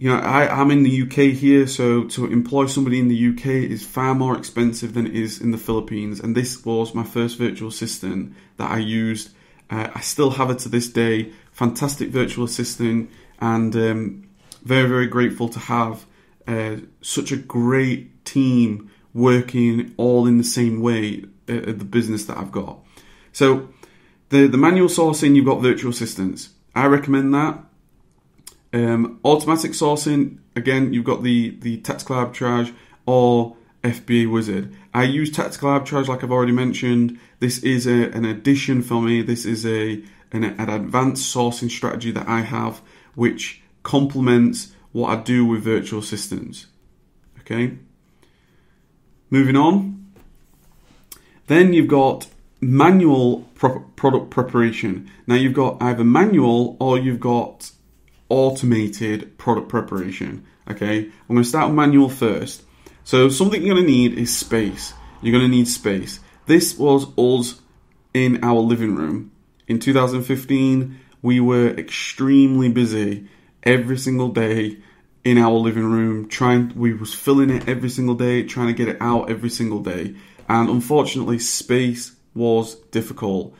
You 0.00 0.08
know, 0.08 0.16
I, 0.16 0.48
I'm 0.48 0.70
in 0.70 0.82
the 0.82 1.02
UK 1.02 1.36
here, 1.36 1.66
so 1.66 2.04
to 2.04 2.24
employ 2.24 2.64
somebody 2.64 2.98
in 2.98 3.08
the 3.08 3.28
UK 3.28 3.46
is 3.70 3.84
far 3.84 4.14
more 4.14 4.34
expensive 4.34 4.94
than 4.94 5.06
it 5.06 5.14
is 5.14 5.42
in 5.42 5.50
the 5.50 5.58
Philippines. 5.58 6.20
And 6.20 6.34
this 6.34 6.64
was 6.64 6.94
my 6.94 7.04
first 7.04 7.36
virtual 7.36 7.68
assistant 7.68 8.34
that 8.56 8.70
I 8.70 8.78
used. 8.78 9.28
Uh, 9.68 9.88
I 9.94 10.00
still 10.00 10.30
have 10.30 10.48
it 10.48 10.60
to 10.60 10.70
this 10.70 10.88
day. 10.88 11.32
Fantastic 11.52 12.08
virtual 12.08 12.46
assistant, 12.46 13.10
and 13.40 13.76
um, 13.76 14.28
very, 14.62 14.88
very 14.88 15.06
grateful 15.06 15.50
to 15.50 15.58
have 15.58 16.06
uh, 16.48 16.76
such 17.02 17.30
a 17.30 17.36
great 17.36 18.24
team 18.24 18.90
working 19.12 19.92
all 19.98 20.26
in 20.26 20.38
the 20.38 20.44
same 20.44 20.80
way 20.80 21.26
at 21.46 21.78
the 21.78 21.84
business 21.84 22.24
that 22.24 22.38
I've 22.38 22.52
got. 22.52 22.78
So, 23.32 23.68
the, 24.30 24.46
the 24.46 24.56
manual 24.56 24.88
sourcing, 24.88 25.36
you've 25.36 25.44
got 25.44 25.60
virtual 25.60 25.90
assistants. 25.90 26.54
I 26.74 26.86
recommend 26.86 27.34
that. 27.34 27.66
Um, 28.72 29.20
automatic 29.24 29.72
sourcing, 29.72 30.38
again, 30.54 30.92
you've 30.92 31.04
got 31.04 31.22
the, 31.22 31.50
the 31.60 31.78
tactical 31.78 32.16
arbitrage 32.16 32.72
or 33.06 33.56
FBA 33.82 34.30
Wizard. 34.30 34.74
I 34.94 35.04
use 35.04 35.30
tactical 35.30 35.70
arbitrage, 35.70 36.08
like 36.08 36.22
I've 36.22 36.30
already 36.30 36.52
mentioned. 36.52 37.18
This 37.40 37.58
is 37.62 37.86
a, 37.86 38.10
an 38.10 38.24
addition 38.24 38.82
for 38.82 39.00
me. 39.00 39.22
This 39.22 39.44
is 39.44 39.66
a 39.66 40.02
an, 40.32 40.44
an 40.44 40.68
advanced 40.68 41.34
sourcing 41.34 41.70
strategy 41.70 42.10
that 42.12 42.28
I 42.28 42.40
have, 42.42 42.80
which 43.14 43.62
complements 43.82 44.72
what 44.92 45.08
I 45.08 45.22
do 45.22 45.44
with 45.44 45.62
virtual 45.62 46.00
assistants. 46.00 46.66
Okay. 47.40 47.76
Moving 49.30 49.56
on. 49.56 50.12
Then 51.46 51.72
you've 51.72 51.88
got 51.88 52.28
manual 52.60 53.48
pro- 53.54 53.80
product 53.96 54.30
preparation. 54.30 55.10
Now 55.26 55.34
you've 55.34 55.54
got 55.54 55.80
either 55.80 56.04
manual 56.04 56.76
or 56.78 56.98
you've 56.98 57.20
got 57.20 57.72
automated 58.30 59.36
product 59.36 59.68
preparation. 59.68 60.46
Okay, 60.70 60.98
I'm 61.04 61.34
going 61.34 61.42
to 61.42 61.48
start 61.48 61.68
with 61.68 61.76
manual 61.76 62.08
first. 62.08 62.62
So 63.04 63.28
something 63.28 63.62
you're 63.62 63.74
going 63.74 63.86
to 63.86 63.92
need 63.92 64.18
is 64.18 64.34
space. 64.34 64.94
You're 65.20 65.32
going 65.38 65.50
to 65.50 65.56
need 65.56 65.68
space. 65.68 66.20
This 66.46 66.78
was 66.78 67.06
us 67.18 67.60
in 68.14 68.42
our 68.42 68.60
living 68.60 68.94
room. 68.94 69.32
In 69.68 69.78
2015, 69.78 70.98
we 71.22 71.40
were 71.40 71.68
extremely 71.68 72.68
busy 72.70 73.28
every 73.62 73.98
single 73.98 74.28
day 74.28 74.78
in 75.24 75.36
our 75.36 75.52
living 75.52 75.84
room 75.84 76.28
trying 76.28 76.72
we 76.74 76.94
was 76.94 77.12
filling 77.12 77.50
it 77.50 77.68
every 77.68 77.90
single 77.90 78.14
day 78.14 78.42
trying 78.42 78.68
to 78.68 78.72
get 78.72 78.88
it 78.88 78.96
out 79.00 79.30
every 79.30 79.50
single 79.50 79.80
day 79.80 80.14
and 80.48 80.70
unfortunately 80.70 81.38
space 81.38 82.16
was 82.34 82.76
difficult 82.90 83.54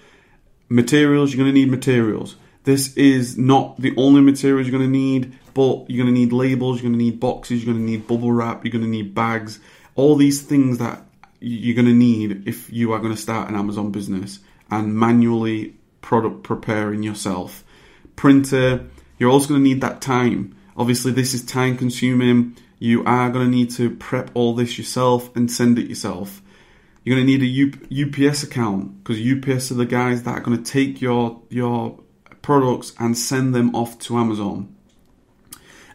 materials 0.68 1.32
you're 1.32 1.44
going 1.44 1.54
to 1.54 1.60
need 1.60 1.70
materials 1.70 2.36
this 2.64 2.96
is 2.96 3.38
not 3.38 3.80
the 3.80 3.94
only 3.96 4.20
materials 4.20 4.66
you're 4.66 4.78
going 4.78 4.90
to 4.90 4.98
need, 4.98 5.38
but 5.54 5.88
you're 5.88 6.04
going 6.04 6.14
to 6.14 6.20
need 6.20 6.32
labels, 6.32 6.76
you're 6.76 6.90
going 6.90 6.98
to 6.98 7.04
need 7.04 7.18
boxes, 7.18 7.64
you're 7.64 7.72
going 7.72 7.84
to 7.84 7.90
need 7.90 8.06
bubble 8.06 8.32
wrap, 8.32 8.64
you're 8.64 8.72
going 8.72 8.84
to 8.84 8.90
need 8.90 9.14
bags, 9.14 9.60
all 9.94 10.16
these 10.16 10.42
things 10.42 10.78
that 10.78 11.02
you're 11.40 11.74
going 11.74 11.86
to 11.86 11.94
need 11.94 12.46
if 12.46 12.70
you 12.70 12.92
are 12.92 12.98
going 12.98 13.14
to 13.14 13.20
start 13.20 13.48
an 13.48 13.56
Amazon 13.56 13.90
business 13.90 14.40
and 14.70 14.94
manually 14.94 15.74
product 16.02 16.42
preparing 16.42 17.02
yourself. 17.02 17.64
Printer, 18.16 18.86
you're 19.18 19.30
also 19.30 19.48
going 19.48 19.60
to 19.62 19.68
need 19.68 19.80
that 19.80 20.00
time. 20.00 20.54
Obviously, 20.76 21.12
this 21.12 21.34
is 21.34 21.44
time 21.44 21.76
consuming. 21.76 22.56
You 22.78 23.04
are 23.04 23.30
going 23.30 23.46
to 23.46 23.50
need 23.50 23.70
to 23.72 23.90
prep 23.96 24.30
all 24.34 24.54
this 24.54 24.78
yourself 24.78 25.34
and 25.34 25.50
send 25.50 25.78
it 25.78 25.88
yourself. 25.88 26.42
You're 27.04 27.16
going 27.16 27.26
to 27.26 27.38
need 27.38 27.72
a 27.92 28.28
UPS 28.28 28.42
account 28.42 29.02
because 29.02 29.18
UPS 29.18 29.70
are 29.70 29.74
the 29.74 29.86
guys 29.86 30.22
that 30.24 30.38
are 30.38 30.40
going 30.40 30.62
to 30.62 30.70
take 30.70 31.00
your 31.00 31.40
your 31.48 31.98
products 32.42 32.92
and 32.98 33.16
send 33.16 33.54
them 33.54 33.74
off 33.74 33.98
to 34.00 34.16
Amazon. 34.16 34.74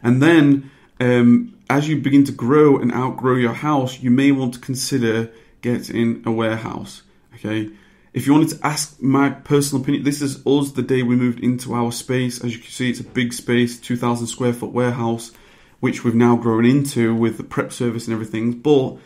And 0.02 0.22
then, 0.22 0.70
um, 1.00 1.58
as 1.68 1.88
you 1.88 2.00
begin 2.00 2.24
to 2.24 2.32
grow 2.32 2.78
and 2.78 2.92
outgrow 2.92 3.36
your 3.36 3.54
house, 3.54 4.00
you 4.00 4.10
may 4.10 4.32
want 4.32 4.54
to 4.54 4.60
consider 4.60 5.30
getting 5.62 6.22
a 6.24 6.30
warehouse. 6.30 7.02
Okay. 7.34 7.70
If 8.12 8.26
you 8.26 8.32
wanted 8.32 8.58
to 8.58 8.66
ask 8.66 9.00
my 9.02 9.28
personal 9.28 9.82
opinion, 9.82 10.04
this 10.04 10.22
is 10.22 10.40
us 10.46 10.72
the 10.72 10.82
day 10.82 11.02
we 11.02 11.16
moved 11.16 11.40
into 11.40 11.74
our 11.74 11.92
space. 11.92 12.42
As 12.42 12.54
you 12.54 12.60
can 12.62 12.70
see, 12.70 12.88
it's 12.88 13.00
a 13.00 13.04
big 13.04 13.34
space, 13.34 13.78
2,000 13.78 14.26
square 14.26 14.54
foot 14.54 14.72
warehouse, 14.72 15.32
which 15.80 16.02
we've 16.02 16.14
now 16.14 16.34
grown 16.34 16.64
into 16.64 17.14
with 17.14 17.36
the 17.36 17.44
prep 17.44 17.72
service 17.72 18.06
and 18.06 18.14
everything. 18.14 18.52
But 18.52 18.96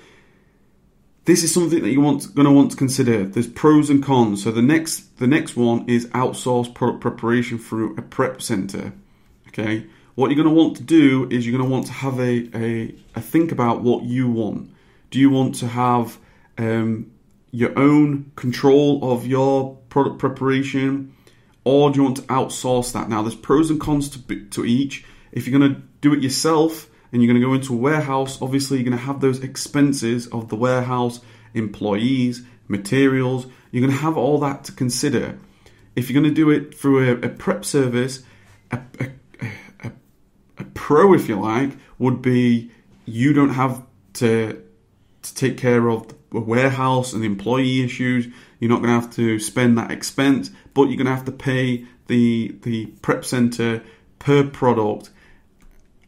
this 1.25 1.43
is 1.45 1.53
something 1.53 1.83
that 1.83 1.91
you 1.91 2.01
want 2.01 2.35
going 2.35 2.47
to 2.47 2.53
want 2.53 2.71
to 2.71 2.77
consider. 2.77 3.25
There's 3.25 3.47
pros 3.47 3.91
and 3.91 4.03
cons. 4.03 4.45
So 4.45 4.51
the 4.51 4.63
next 4.63 5.19
the 5.19 5.27
next 5.27 5.57
one 5.57 5.89
is 5.89 6.07
outsource 6.09 6.73
product 6.75 7.01
preparation 7.01 7.59
through 7.59 7.97
a 7.97 8.03
prep 8.03 8.41
center. 8.41 8.93
Okay, 9.49 9.87
what 10.15 10.31
you're 10.31 10.43
going 10.43 10.55
to 10.55 10.63
want 10.63 10.77
to 10.77 10.83
do 10.83 11.29
is 11.31 11.47
you're 11.47 11.57
going 11.57 11.69
to 11.69 11.73
want 11.73 11.87
to 11.87 11.93
have 11.93 12.19
a 12.19 12.49
a, 12.55 12.95
a 13.15 13.21
think 13.21 13.53
about 13.53 13.83
what 13.83 14.05
you 14.05 14.31
want. 14.31 14.71
Do 15.11 15.19
you 15.19 15.31
want 15.31 15.57
to 15.57 15.69
have 15.69 16.19
um, 16.57 17.11
your 17.51 17.79
own 17.79 18.33
control 18.37 19.13
of 19.13 19.27
your 19.27 19.77
product 19.89 20.19
preparation, 20.19 21.15
or 21.65 21.91
do 21.91 21.99
you 21.99 22.05
want 22.05 22.17
to 22.19 22.23
outsource 22.25 22.93
that? 22.93 23.09
Now, 23.09 23.23
there's 23.23 23.35
pros 23.35 23.71
and 23.71 23.81
cons 23.81 24.09
to 24.11 24.45
to 24.51 24.65
each. 24.65 25.05
If 25.33 25.47
you're 25.47 25.59
going 25.59 25.75
to 25.75 25.81
do 26.01 26.13
it 26.13 26.23
yourself, 26.23 26.90
and 27.13 27.23
you're 27.23 27.33
going 27.33 27.41
to 27.41 27.47
go 27.47 27.55
into 27.55 27.75
a 27.75 27.77
warehouse, 27.77 28.41
obviously 28.41 28.79
you're 28.79 28.85
going 28.85 28.99
to 28.99 29.05
have 29.05 29.21
those 29.21 29.43
expenses 29.43 30.27
of 30.29 30.49
the 30.49 30.57
warehouse, 30.57 31.21
employees, 31.55 32.43
materials. 32.69 33.47
You're 33.71 33.83
going 33.87 33.93
to 33.93 34.03
have 34.03 34.17
all 34.17 34.39
that 34.41 34.65
to 34.65 34.73
consider. 34.73 35.39
If 35.97 36.09
you're 36.09 36.21
going 36.21 36.33
to 36.33 36.35
do 36.35 36.51
it 36.51 36.77
through 36.77 37.09
a, 37.09 37.27
a 37.27 37.29
prep 37.29 37.65
service, 37.65 38.23
a, 38.71 38.81
a, 39.01 39.07
a, 39.83 39.93
a 40.59 40.65
pro, 40.65 41.13
if 41.15 41.29
you 41.29 41.41
like, 41.41 41.77
would 41.99 42.23
be 42.23 42.71
you 43.05 43.33
don't 43.33 43.51
have 43.51 43.83
to 44.15 44.63
to 45.23 45.35
take 45.35 45.59
care 45.59 45.91
of 45.91 46.09
the 46.33 46.41
warehouse 46.41 47.13
and 47.13 47.23
the 47.23 47.27
employee 47.27 47.83
issues. 47.83 48.27
You're 48.59 48.71
not 48.71 48.83
going 48.83 48.89
to 48.89 49.01
have 49.01 49.15
to 49.17 49.39
spend 49.39 49.77
that 49.77 49.91
expense, 49.91 50.51
but 50.73 50.85
you're 50.85 50.97
going 50.97 51.07
to 51.07 51.15
have 51.15 51.27
to 51.27 51.33
pay 51.33 51.87
the 52.07 52.57
the 52.63 52.87
prep 53.03 53.25
center 53.25 53.83
per 54.19 54.45
product 54.45 55.11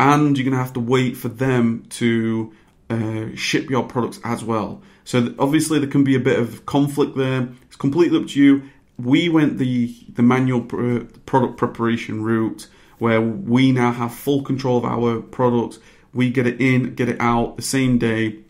and 0.03 0.37
you're 0.37 0.45
going 0.45 0.57
to 0.57 0.63
have 0.63 0.73
to 0.73 0.81
wait 0.81 1.17
for 1.17 1.29
them 1.29 1.87
to 1.89 2.53
uh, 2.91 3.27
ship 3.37 3.71
your 3.71 3.85
products 3.85 4.19
as 4.25 4.43
well. 4.43 4.83
So 5.05 5.33
obviously 5.39 5.79
there 5.79 5.89
can 5.89 6.03
be 6.03 6.17
a 6.17 6.21
bit 6.21 6.41
of 6.41 6.67
conflict 6.67 7.17
there. 7.17 7.49
It's 7.67 7.77
completely 7.77 8.19
up 8.19 8.27
to 8.31 8.43
you. 8.43 8.63
We 8.99 9.29
went 9.29 9.59
the 9.59 9.95
the 10.09 10.23
manual 10.23 10.63
pr- 10.63 11.05
product 11.25 11.57
preparation 11.57 12.25
route 12.25 12.67
where 12.99 13.21
we 13.21 13.71
now 13.71 13.93
have 13.93 14.13
full 14.13 14.43
control 14.43 14.79
of 14.79 14.85
our 14.85 15.21
products. 15.21 15.79
We 16.13 16.31
get 16.31 16.47
it 16.49 16.61
in, 16.61 16.95
get 16.95 17.09
it 17.09 17.21
out 17.21 17.57
the 17.57 17.63
same 17.63 17.99
day 17.99 18.41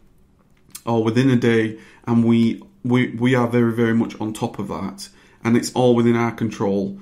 or 0.87 1.05
within 1.05 1.29
a 1.31 1.37
day, 1.37 1.79
and 2.07 2.25
we 2.25 2.63
we 2.83 3.11
we 3.11 3.35
are 3.35 3.47
very 3.47 3.73
very 3.73 3.95
much 3.95 4.19
on 4.21 4.33
top 4.33 4.59
of 4.59 4.69
that, 4.69 5.11
and 5.45 5.57
it's 5.57 5.73
all 5.75 5.95
within 5.95 6.17
our 6.17 6.33
control. 6.33 6.99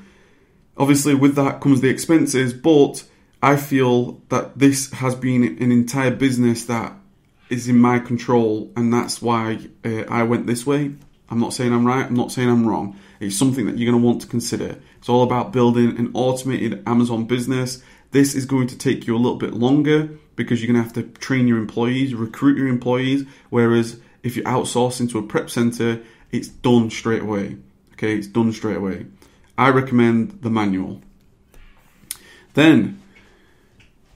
Obviously, 0.77 1.15
with 1.15 1.37
that 1.37 1.61
comes 1.61 1.81
the 1.81 1.89
expenses, 1.89 2.53
but 2.53 3.05
I 3.43 3.57
feel 3.57 4.21
that 4.29 4.59
this 4.59 4.91
has 4.93 5.15
been 5.15 5.43
an 5.45 5.73
entire 5.73 6.11
business 6.11 6.65
that 6.67 6.93
is 7.49 7.69
in 7.69 7.79
my 7.79 7.99
control, 7.99 8.71
and 8.77 8.93
that's 8.93 9.23
why 9.23 9.59
uh, 9.85 10.03
I 10.09 10.23
went 10.25 10.47
this 10.47 10.67
way. 10.67 10.93
I'm 11.31 11.41
not 11.41 11.55
saying 11.55 11.73
I'm 11.73 11.87
right, 11.87 12.07
I'm 12.07 12.15
not 12.15 12.33
saying 12.33 12.49
I'm 12.49 12.67
wrong. 12.67 12.99
It's 13.19 13.37
something 13.37 13.67
that 13.67 13.79
you're 13.79 13.91
going 13.91 14.01
to 14.01 14.07
want 14.07 14.21
to 14.23 14.27
consider. 14.27 14.77
It's 14.99 15.09
all 15.09 15.23
about 15.23 15.53
building 15.53 15.97
an 15.99 16.11
automated 16.13 16.83
Amazon 16.87 17.25
business. 17.25 17.83
This 18.11 18.35
is 18.35 18.45
going 18.45 18.67
to 18.69 18.79
take 18.79 19.07
you 19.07 19.17
a 19.17 19.19
little 19.19 19.39
bit 19.39 19.55
longer 19.55 20.11
because 20.37 20.61
you're 20.61 20.73
going 20.73 20.83
to 20.83 20.83
have 20.83 20.95
to 20.95 21.19
train 21.21 21.47
your 21.47 21.59
employees, 21.59 22.15
recruit 22.15 22.59
your 22.59 22.69
employees. 22.69 23.25
Whereas 23.49 24.01
if 24.23 24.37
you 24.37 24.43
outsource 24.43 25.01
into 25.01 25.19
a 25.19 25.23
prep 25.23 25.49
center, 25.49 26.03
it's 26.33 26.49
done 26.49 26.91
straight 26.91 27.23
away. 27.23 27.59
Okay, 27.93 28.17
it's 28.17 28.27
done 28.27 28.53
straight 28.53 28.77
away. 28.77 29.07
I 29.57 29.69
recommend 29.69 30.43
the 30.43 30.51
manual. 30.51 31.03
Then 32.55 33.00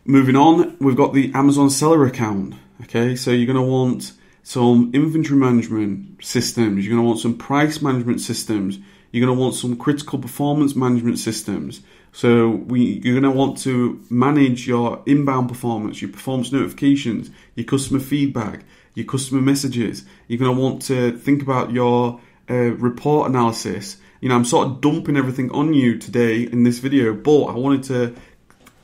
Moving 0.06 0.36
on, 0.36 0.76
we've 0.80 0.96
got 0.96 1.14
the 1.14 1.32
Amazon 1.32 1.70
seller 1.70 2.04
account. 2.04 2.54
Okay, 2.82 3.16
so 3.16 3.30
you're 3.30 3.46
going 3.46 3.56
to 3.56 3.62
want 3.62 4.12
some 4.42 4.90
inventory 4.92 5.38
management 5.38 6.22
systems, 6.22 6.84
you're 6.84 6.94
going 6.94 7.02
to 7.02 7.08
want 7.08 7.20
some 7.20 7.38
price 7.38 7.80
management 7.80 8.20
systems, 8.20 8.78
you're 9.10 9.24
going 9.24 9.34
to 9.34 9.40
want 9.40 9.54
some 9.54 9.74
critical 9.76 10.18
performance 10.18 10.76
management 10.76 11.18
systems. 11.18 11.80
So 12.12 12.50
we, 12.50 13.00
you're 13.02 13.18
going 13.18 13.32
to 13.32 13.38
want 13.38 13.56
to 13.62 14.04
manage 14.10 14.66
your 14.68 15.02
inbound 15.06 15.48
performance, 15.48 16.02
your 16.02 16.12
performance 16.12 16.52
notifications, 16.52 17.30
your 17.54 17.64
customer 17.64 18.00
feedback, 18.00 18.64
your 18.92 19.06
customer 19.06 19.40
messages. 19.40 20.04
You're 20.28 20.38
going 20.38 20.54
to 20.54 20.60
want 20.60 20.82
to 20.82 21.16
think 21.16 21.40
about 21.40 21.72
your 21.72 22.20
uh, 22.50 22.74
report 22.74 23.30
analysis. 23.30 23.96
you 24.20 24.28
know, 24.28 24.36
I'm 24.36 24.44
sort 24.44 24.68
of 24.68 24.80
dumping 24.82 25.16
everything 25.16 25.50
on 25.52 25.72
you 25.72 25.98
today 25.98 26.42
in 26.42 26.62
this 26.62 26.78
video, 26.78 27.14
but 27.14 27.44
I 27.44 27.54
wanted 27.54 27.84
to 27.84 28.14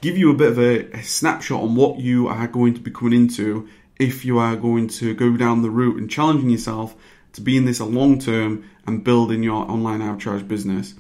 give 0.01 0.17
you 0.17 0.31
a 0.31 0.35
bit 0.35 0.53
of 0.53 0.59
a, 0.59 0.91
a 0.93 1.03
snapshot 1.03 1.63
on 1.63 1.75
what 1.75 1.99
you 1.99 2.29
are 2.29 2.47
going 2.47 2.75
to 2.75 2.81
be 2.81 2.91
coming 2.91 3.15
into 3.15 3.69
if 3.99 4.25
you 4.25 4.39
are 4.39 4.57
going 4.57 4.89
to 4.89 5.15
go 5.15 5.37
down 5.37 5.63
the 5.63 5.71
route 5.71 5.99
and 5.99 6.11
challenging 6.11 6.51
yourself 6.51 6.95
to 7.33 7.41
be 7.41 7.57
in 7.57 7.65
this 7.65 7.81
a 7.81 7.85
long 7.85 8.19
term 8.19 8.69
and 8.87 9.05
building 9.05 9.43
your 9.43 9.71
online 9.71 10.01
arbitrage 10.01 10.47
business. 10.49 10.95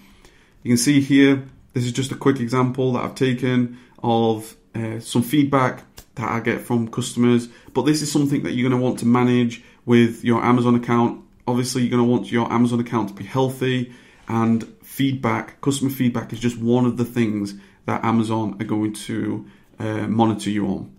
You 0.63 0.71
can 0.71 0.77
see 0.77 1.01
here, 1.01 1.43
this 1.73 1.85
is 1.85 1.93
just 1.93 2.13
a 2.13 2.17
quick 2.17 2.41
example 2.41 2.93
that 2.93 3.05
I've 3.05 3.15
taken 3.15 3.79
of 4.03 4.57
uh, 4.75 5.01
some 5.01 5.23
feedback 5.23 5.83
that 6.17 6.31
I 6.31 6.41
get 6.41 6.61
from 6.61 6.89
customers, 6.89 7.49
but 7.73 7.83
this 7.83 8.03
is 8.03 8.13
something 8.13 8.43
that 8.43 8.53
you're 8.53 8.69
going 8.69 8.79
to 8.79 8.85
want 8.85 8.99
to 9.01 9.07
manage 9.07 9.63
with 9.87 10.23
your 10.25 10.45
Amazon 10.45 10.75
account. 10.75 11.25
Obviously, 11.49 11.83
you're 11.83 11.91
going 11.91 12.07
to 12.07 12.11
want 12.11 12.31
your 12.31 12.53
Amazon 12.53 12.81
account 12.81 13.09
to 13.09 13.15
be 13.15 13.25
healthy, 13.25 13.93
and 14.29 14.65
feedback, 14.83 15.61
customer 15.61 15.91
feedback, 15.91 16.33
is 16.33 16.39
just 16.39 16.59
one 16.59 16.85
of 16.85 16.97
the 16.97 17.05
things 17.05 17.55
that 17.90 18.05
Amazon 18.05 18.57
are 18.61 18.64
going 18.64 18.92
to 18.92 19.44
uh, 19.81 20.07
monitor 20.07 20.48
you 20.48 20.64
on. 20.66 20.92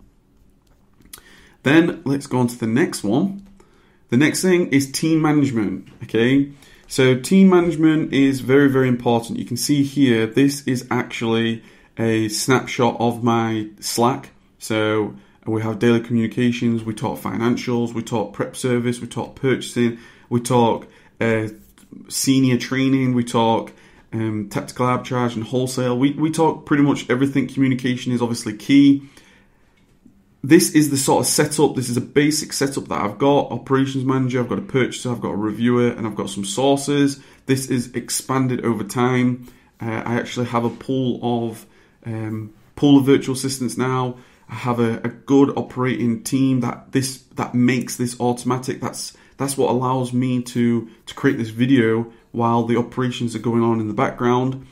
Then 1.62 2.02
let's 2.04 2.26
go 2.26 2.38
on 2.40 2.48
to 2.48 2.58
the 2.58 2.66
next 2.66 3.02
one. 3.02 3.48
The 4.10 4.18
next 4.18 4.42
thing 4.42 4.68
is 4.68 4.92
team 4.92 5.22
management. 5.22 5.88
Okay, 6.02 6.52
so 6.88 7.18
team 7.18 7.48
management 7.48 8.12
is 8.12 8.40
very, 8.40 8.68
very 8.68 8.88
important. 8.88 9.38
You 9.38 9.46
can 9.46 9.56
see 9.56 9.82
here, 9.82 10.26
this 10.26 10.66
is 10.66 10.86
actually 10.90 11.62
a 11.96 12.28
snapshot 12.28 12.96
of 13.00 13.24
my 13.24 13.68
Slack. 13.80 14.32
So 14.58 15.14
we 15.46 15.62
have 15.62 15.78
daily 15.78 16.00
communications, 16.00 16.84
we 16.84 16.92
talk 16.92 17.18
financials, 17.18 17.94
we 17.94 18.02
talk 18.02 18.34
prep 18.34 18.54
service, 18.54 19.00
we 19.00 19.06
talk 19.06 19.34
purchasing, 19.34 19.98
we 20.28 20.40
talk 20.40 20.86
uh, 21.22 21.48
senior 22.08 22.58
training, 22.58 23.14
we 23.14 23.24
talk 23.24 23.72
um, 24.12 24.48
tactical 24.50 24.86
arbitrage 24.86 25.34
and 25.34 25.44
wholesale. 25.44 25.98
We, 25.98 26.12
we 26.12 26.30
talk 26.30 26.66
pretty 26.66 26.82
much 26.82 27.08
everything. 27.10 27.48
Communication 27.48 28.12
is 28.12 28.22
obviously 28.22 28.56
key 28.56 29.08
this 30.44 30.74
is 30.74 30.90
the 30.90 30.96
sort 30.96 31.20
of 31.20 31.26
setup. 31.26 31.76
This 31.76 31.88
is 31.88 31.96
a 31.96 32.00
basic 32.00 32.52
setup 32.52 32.88
that 32.88 33.00
I've 33.00 33.18
got. 33.18 33.52
Operations 33.52 34.04
manager, 34.04 34.40
I've 34.40 34.48
got 34.48 34.58
a 34.58 34.62
purchaser, 34.62 35.12
I've 35.12 35.20
got 35.20 35.32
a 35.32 35.36
reviewer, 35.36 35.88
and 35.88 36.06
I've 36.06 36.16
got 36.16 36.30
some 36.30 36.44
sources. 36.44 37.22
This 37.46 37.70
is 37.70 37.94
expanded 37.94 38.64
over 38.64 38.82
time. 38.82 39.46
Uh, 39.80 40.02
I 40.04 40.16
actually 40.16 40.46
have 40.46 40.64
a 40.64 40.70
pool 40.70 41.20
of 41.22 41.66
um, 42.04 42.52
pool 42.74 42.98
of 42.98 43.06
virtual 43.06 43.34
assistants 43.34 43.76
now. 43.76 44.16
I 44.48 44.54
have 44.54 44.80
a, 44.80 44.98
a, 44.98 45.08
good 45.08 45.56
operating 45.56 46.24
team 46.24 46.60
that 46.60 46.92
this 46.92 47.22
that 47.36 47.54
makes 47.54 47.96
this 47.96 48.20
automatic. 48.20 48.80
That's 48.80 49.16
that's 49.36 49.56
what 49.56 49.70
allows 49.70 50.12
me 50.12 50.42
to 50.42 50.90
to 51.06 51.14
create 51.14 51.38
this 51.38 51.50
video 51.50 52.12
while 52.32 52.64
the 52.64 52.76
operations 52.76 53.36
are 53.36 53.40
going 53.40 53.62
on 53.62 53.80
in 53.80 53.88
the 53.88 53.94
background. 53.94 54.66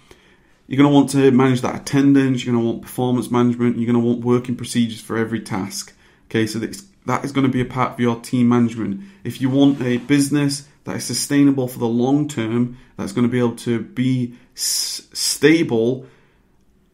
You're 0.67 0.79
going 0.79 0.91
to 0.91 0.95
want 0.95 1.11
to 1.11 1.31
manage 1.31 1.63
that 1.63 1.75
attendance. 1.75 2.45
You're 2.45 2.55
going 2.55 2.65
to 2.65 2.71
want 2.71 2.83
performance 2.83 3.31
management. 3.31 3.77
You're 3.77 3.93
going 3.93 4.03
to 4.03 4.07
want 4.07 4.25
working 4.25 4.57
procedures 4.57 5.01
for 5.01 5.17
every 5.17 5.41
task. 5.41 5.93
Okay, 6.27 6.47
so 6.47 6.61
that 6.61 7.25
is 7.25 7.33
going 7.33 7.47
to 7.47 7.53
be 7.53 7.61
a 7.61 7.65
part 7.65 7.93
of 7.93 8.01
your 8.01 8.21
team 8.21 8.49
management. 8.49 9.03
If 9.25 9.41
you 9.41 9.51
want 9.51 9.81
a 9.83 9.99
business 9.99 10.69
that 10.85 10.97
is 10.97 11.05
sustainable 11.05 11.69
for 11.69 11.79
the 11.79 11.89
long 11.89 12.29
term, 12.29 12.79
that's 12.97 13.13
going 13.13 13.27
to 13.27 13.31
be 13.31 13.39
able 13.39 13.57
to 13.57 13.81
be 13.81 14.37
s- 14.55 15.09
stable 15.13 16.07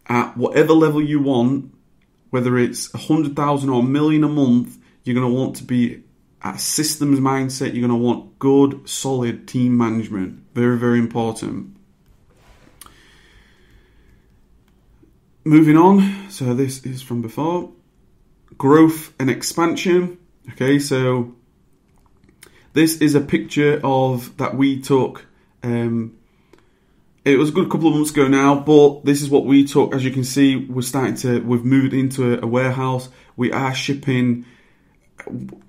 at 0.06 0.36
whatever 0.36 0.72
level 0.72 1.02
you 1.02 1.20
want, 1.20 1.72
whether 2.30 2.58
it's 2.58 2.92
a 2.94 2.98
hundred 2.98 3.36
thousand 3.36 3.70
or 3.70 3.80
a 3.80 3.84
million 3.84 4.24
a 4.24 4.28
month, 4.28 4.78
you're 5.04 5.14
going 5.14 5.28
to 5.28 5.38
want 5.38 5.56
to 5.56 5.64
be 5.64 6.02
at 6.42 6.60
systems 6.60 7.20
mindset. 7.20 7.72
You're 7.72 7.86
going 7.86 7.90
to 7.90 7.94
want 7.96 8.38
good, 8.38 8.88
solid 8.88 9.48
team 9.48 9.76
management. 9.76 10.42
Very, 10.54 10.78
very 10.78 10.98
important. 10.98 11.76
moving 15.46 15.76
on, 15.76 16.28
so 16.28 16.52
this 16.52 16.84
is 16.84 17.00
from 17.00 17.22
before. 17.22 17.70
Growth 18.58 19.14
and 19.18 19.30
expansion. 19.30 20.18
Okay, 20.52 20.78
so 20.78 21.34
this 22.72 23.00
is 23.00 23.14
a 23.14 23.20
picture 23.20 23.80
of 23.82 24.36
that 24.36 24.56
we 24.56 24.80
took. 24.80 25.26
Um, 25.62 26.18
it 27.24 27.38
was 27.38 27.48
a 27.48 27.52
good 27.52 27.70
couple 27.70 27.88
of 27.88 27.94
months 27.94 28.10
ago 28.10 28.28
now, 28.28 28.56
but 28.56 29.04
this 29.04 29.22
is 29.22 29.30
what 29.30 29.46
we 29.46 29.64
took. 29.64 29.94
As 29.94 30.04
you 30.04 30.10
can 30.10 30.24
see, 30.24 30.56
we're 30.56 30.82
starting 30.82 31.16
to. 31.16 31.40
We've 31.40 31.64
moved 31.64 31.94
into 31.94 32.34
a, 32.34 32.42
a 32.42 32.46
warehouse. 32.46 33.08
We 33.36 33.52
are 33.52 33.74
shipping. 33.74 34.44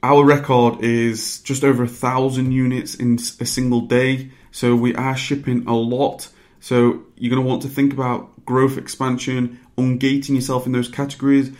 Our 0.04 0.24
record 0.24 0.84
is 0.84 1.42
just 1.42 1.64
over 1.64 1.84
a 1.84 1.88
thousand 1.88 2.52
units 2.52 2.96
in 2.96 3.16
a 3.16 3.46
single 3.46 3.82
day. 3.82 4.32
So 4.52 4.76
we 4.76 4.96
are 4.96 5.18
shipping 5.18 5.68
a 5.68 5.76
lot. 5.76 6.30
So 6.60 7.04
you're 7.16 7.30
going 7.30 7.44
to 7.44 7.48
want 7.48 7.62
to 7.64 7.68
think 7.68 7.94
about 7.94 8.46
growth 8.46 8.78
expansion 8.78 9.60
ungating 9.78 10.36
yourself 10.36 10.66
in 10.66 10.72
those 10.72 10.90
categories, 10.90 11.52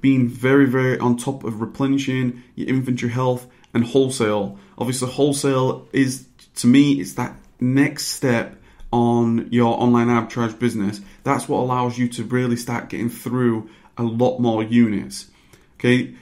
being 0.00 0.28
very, 0.28 0.66
very 0.66 0.98
on 0.98 1.16
top 1.16 1.42
of 1.42 1.60
replenishing 1.60 2.42
your 2.54 2.68
inventory 2.68 3.10
health 3.10 3.46
and 3.72 3.84
wholesale. 3.84 4.58
Obviously, 4.76 5.08
wholesale 5.08 5.88
is 5.92 6.26
to 6.56 6.66
me 6.66 7.00
it's 7.00 7.14
that 7.14 7.34
next 7.60 8.08
step 8.08 8.56
on 8.92 9.48
your 9.50 9.80
online 9.80 10.08
arbitrage 10.08 10.58
business. 10.58 11.00
That's 11.24 11.48
what 11.48 11.60
allows 11.60 11.96
you 11.96 12.08
to 12.08 12.24
really 12.24 12.56
start 12.56 12.90
getting 12.90 13.08
through 13.08 13.70
a 13.96 14.02
lot 14.02 14.38
more 14.38 14.62
units. 14.62 15.30
Okay, 15.78 16.14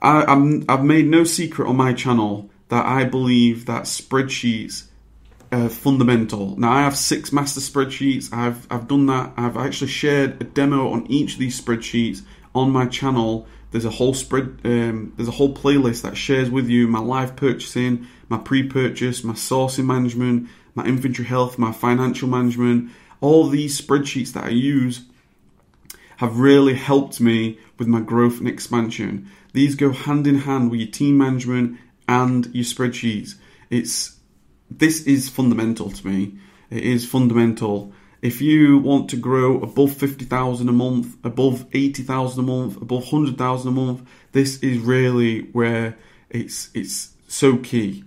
I, 0.00 0.24
I'm, 0.24 0.64
I've 0.68 0.84
made 0.84 1.06
no 1.06 1.24
secret 1.24 1.68
on 1.68 1.76
my 1.76 1.92
channel 1.92 2.50
that 2.68 2.86
I 2.86 3.04
believe 3.04 3.66
that 3.66 3.84
spreadsheets 3.84 4.88
uh, 5.50 5.68
fundamental. 5.68 6.58
Now 6.58 6.72
I 6.72 6.82
have 6.82 6.96
six 6.96 7.32
master 7.32 7.60
spreadsheets. 7.60 8.32
I've 8.32 8.66
I've 8.70 8.88
done 8.88 9.06
that. 9.06 9.32
I've 9.36 9.56
actually 9.56 9.88
shared 9.88 10.40
a 10.40 10.44
demo 10.44 10.92
on 10.92 11.06
each 11.06 11.34
of 11.34 11.38
these 11.38 11.60
spreadsheets 11.60 12.22
on 12.54 12.70
my 12.70 12.86
channel. 12.86 13.46
There's 13.70 13.84
a 13.84 13.90
whole 13.90 14.14
spread. 14.14 14.60
Um, 14.64 15.12
there's 15.16 15.28
a 15.28 15.32
whole 15.32 15.54
playlist 15.54 16.02
that 16.02 16.16
shares 16.16 16.50
with 16.50 16.68
you 16.68 16.86
my 16.88 17.00
live 17.00 17.36
purchasing, 17.36 18.06
my 18.28 18.38
pre-purchase, 18.38 19.24
my 19.24 19.34
sourcing 19.34 19.86
management, 19.86 20.48
my 20.74 20.84
inventory 20.84 21.26
health, 21.26 21.58
my 21.58 21.72
financial 21.72 22.28
management. 22.28 22.90
All 23.20 23.48
these 23.48 23.80
spreadsheets 23.80 24.32
that 24.34 24.44
I 24.44 24.50
use 24.50 25.02
have 26.18 26.38
really 26.38 26.74
helped 26.74 27.20
me 27.20 27.58
with 27.78 27.88
my 27.88 28.00
growth 28.00 28.38
and 28.38 28.48
expansion. 28.48 29.30
These 29.52 29.74
go 29.74 29.92
hand 29.92 30.26
in 30.26 30.40
hand 30.40 30.70
with 30.70 30.80
your 30.80 30.90
team 30.90 31.18
management 31.18 31.78
and 32.06 32.46
your 32.54 32.64
spreadsheets. 32.64 33.34
It's 33.70 34.16
this 34.70 35.02
is 35.02 35.28
fundamental 35.28 35.90
to 35.90 36.06
me. 36.06 36.38
It 36.70 36.82
is 36.84 37.08
fundamental. 37.08 37.92
If 38.20 38.42
you 38.42 38.78
want 38.78 39.08
to 39.10 39.16
grow 39.16 39.60
above 39.60 39.92
50,000 39.92 40.68
a 40.68 40.72
month, 40.72 41.16
above 41.24 41.66
80,000 41.72 42.40
a 42.40 42.42
month, 42.42 42.76
above 42.76 43.12
100,000 43.12 43.68
a 43.68 43.70
month, 43.70 44.02
this 44.32 44.58
is 44.58 44.78
really 44.78 45.42
where 45.52 45.96
it's 46.28 46.70
it's 46.74 47.14
so 47.28 47.56
key. 47.58 48.04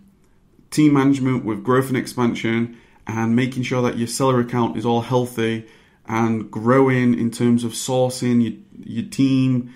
Team 0.69 0.93
management 0.93 1.45
with 1.45 1.63
growth 1.63 1.87
and 1.87 1.97
expansion 1.97 2.77
and 3.07 3.35
making 3.35 3.63
sure 3.63 3.81
that 3.81 3.97
your 3.97 4.07
seller 4.07 4.39
account 4.39 4.77
is 4.77 4.85
all 4.85 5.01
healthy 5.01 5.67
and 6.07 6.51
growing 6.51 7.17
in 7.17 7.31
terms 7.31 7.63
of 7.63 7.71
sourcing 7.71 8.43
your, 8.43 8.53
your 8.85 9.09
team 9.09 9.73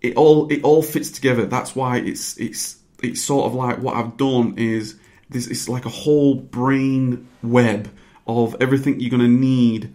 it 0.00 0.16
all 0.16 0.50
it 0.50 0.62
all 0.62 0.82
fits 0.82 1.10
together 1.10 1.46
that's 1.46 1.76
why 1.76 1.98
it's 1.98 2.38
it's 2.38 2.78
it's 3.02 3.22
sort 3.22 3.46
of 3.46 3.54
like 3.54 3.78
what 3.78 3.96
I've 3.96 4.16
done 4.16 4.54
is 4.56 4.96
this 5.30 5.46
is 5.46 5.68
like 5.68 5.86
a 5.86 5.90
whole 5.90 6.34
brain 6.34 7.28
web 7.42 7.90
of 8.26 8.56
everything 8.60 9.00
you're 9.00 9.18
to 9.18 9.28
need 9.28 9.94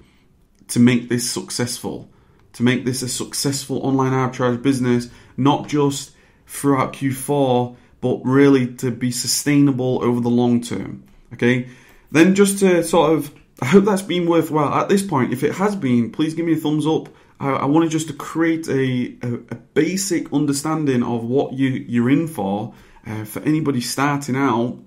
to 0.69 0.79
make 0.79 1.09
this 1.09 1.29
successful, 1.29 2.09
to 2.53 2.63
make 2.63 2.85
this 2.85 3.01
a 3.01 3.09
successful 3.09 3.79
online 3.85 4.11
arbitrage 4.11 4.61
business, 4.61 5.09
not 5.37 5.67
just 5.67 6.11
throughout 6.47 6.93
Q4, 6.93 7.75
but 8.01 8.21
really 8.23 8.73
to 8.75 8.91
be 8.91 9.11
sustainable 9.11 10.03
over 10.03 10.21
the 10.21 10.29
long 10.29 10.61
term. 10.61 11.03
Okay, 11.33 11.69
then 12.11 12.35
just 12.35 12.59
to 12.59 12.83
sort 12.83 13.13
of, 13.13 13.33
I 13.61 13.65
hope 13.65 13.85
that's 13.85 14.01
been 14.01 14.27
worthwhile 14.27 14.73
at 14.73 14.89
this 14.89 15.03
point. 15.03 15.33
If 15.33 15.43
it 15.43 15.55
has 15.55 15.75
been, 15.75 16.11
please 16.11 16.33
give 16.33 16.45
me 16.45 16.53
a 16.53 16.57
thumbs 16.57 16.87
up. 16.87 17.09
I, 17.53 17.65
wanted 17.65 17.91
just 17.91 18.07
to 18.07 18.13
create 18.13 18.67
a, 18.67 19.15
a, 19.21 19.33
a, 19.51 19.55
basic 19.55 20.31
understanding 20.33 21.03
of 21.03 21.23
what 21.23 21.53
you, 21.53 21.69
you're 21.69 22.09
in 22.09 22.27
for. 22.27 22.73
Uh, 23.05 23.23
for 23.23 23.41
anybody 23.43 23.81
starting 23.81 24.35
out, 24.35 24.79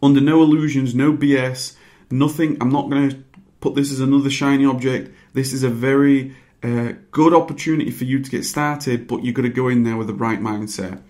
under 0.00 0.20
no 0.20 0.42
illusions, 0.42 0.94
no 0.94 1.12
BS, 1.12 1.76
nothing. 2.08 2.56
I'm 2.60 2.70
not 2.70 2.88
going 2.88 3.10
to 3.10 3.24
put 3.60 3.74
this 3.74 3.90
as 3.90 3.98
another 3.98 4.30
shiny 4.30 4.64
object. 4.64 5.10
This 5.32 5.52
is 5.52 5.64
a 5.64 5.68
very 5.70 6.36
uh, 6.62 6.92
good 7.10 7.34
opportunity 7.34 7.90
for 7.90 8.04
you 8.04 8.22
to 8.22 8.30
get 8.30 8.44
started, 8.44 9.08
but 9.08 9.24
you've 9.24 9.34
got 9.34 9.42
to 9.42 9.48
go 9.48 9.66
in 9.66 9.82
there 9.82 9.96
with 9.96 10.06
the 10.06 10.14
right 10.14 10.40
mindset. 10.40 11.02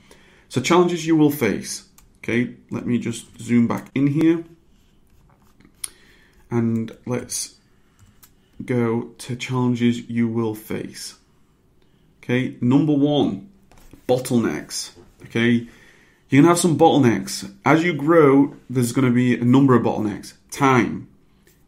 So, 0.49 0.63
challenges 0.63 1.07
you 1.07 1.17
will 1.17 1.31
face. 1.31 1.87
Okay, 2.19 2.55
let 2.71 2.87
me 2.87 2.99
just 2.99 3.39
zoom 3.39 3.69
back 3.69 3.91
in 3.95 4.07
here 4.07 4.45
and 6.51 6.97
let's 7.07 7.56
go 8.65 9.11
to 9.19 9.37
challenges 9.37 10.09
you 10.09 10.29
will 10.29 10.55
face. 10.55 11.17
Okay, 12.23 12.57
number 12.61 12.93
one, 12.93 13.51
bottlenecks. 14.09 14.93
Okay, 15.25 15.69
you're 16.29 16.43
to 16.43 16.49
have 16.49 16.59
some 16.59 16.77
bottlenecks. 16.79 17.53
As 17.65 17.85
you 17.85 17.93
grow, 17.95 18.57
there's 18.69 18.93
to 19.07 19.15
be 19.15 19.39
a 19.39 19.45
number 19.45 19.77
of 19.77 19.83
bottlenecks. 19.83 20.35
Time. 20.51 21.09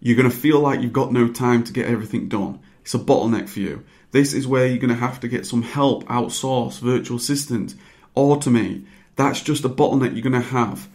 you're 0.01 0.17
to 0.31 0.37
feel 0.37 0.61
like 0.61 0.81
you've 0.81 0.93
got 0.93 1.13
no 1.13 1.29
time 1.29 1.63
to 1.65 1.73
get 1.73 1.87
everything 1.87 2.29
done. 2.29 2.61
It's 2.83 2.95
a 2.95 2.99
bottleneck 2.99 3.49
for 3.49 3.61
you. 3.61 3.85
This 4.11 4.33
is 4.33 4.47
where 4.47 4.67
you're 4.67 4.79
to 4.89 4.95
have 4.95 5.21
to 5.21 5.29
get 5.29 5.47
some 5.47 5.63
help, 5.63 6.05
outsource, 6.05 6.81
virtual 6.81 7.19
assistant, 7.19 7.75
automate. 8.17 8.87
That's 9.17 9.43
just 9.43 9.65
a 9.65 9.69
bottleneck 9.69 10.15
you're 10.15 10.23
to 10.33 10.49
have. 10.49 10.89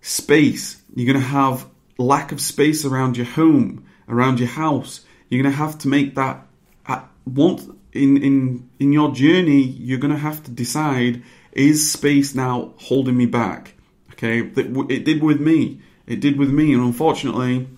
Space. 0.00 0.82
You're 0.94 1.06
to 1.22 1.28
have 1.28 1.66
lack 1.98 2.32
of 2.32 2.40
space 2.40 2.84
around 2.84 3.16
your 3.16 3.26
home, 3.26 3.84
around 4.08 4.38
your 4.40 4.48
house. 4.48 5.04
You're 5.28 5.42
going 5.42 5.52
to 5.52 5.58
have 5.58 5.78
to 5.78 5.88
make 5.88 6.14
that 6.14 6.46
at 6.86 7.08
once 7.24 7.68
in 7.92 8.16
in 8.16 8.70
in 8.78 8.92
your 8.92 9.12
journey. 9.12 9.62
You're 9.62 9.98
going 9.98 10.14
to 10.14 10.20
have 10.20 10.42
to 10.44 10.50
decide: 10.50 11.22
is 11.52 11.90
space 11.90 12.34
now 12.34 12.74
holding 12.76 13.16
me 13.16 13.26
back? 13.26 13.74
Okay, 14.12 14.40
it 14.40 15.04
did 15.04 15.22
with 15.22 15.40
me. 15.40 15.80
It 16.06 16.20
did 16.20 16.38
with 16.38 16.50
me, 16.50 16.72
and 16.72 16.82
unfortunately, 16.82 17.68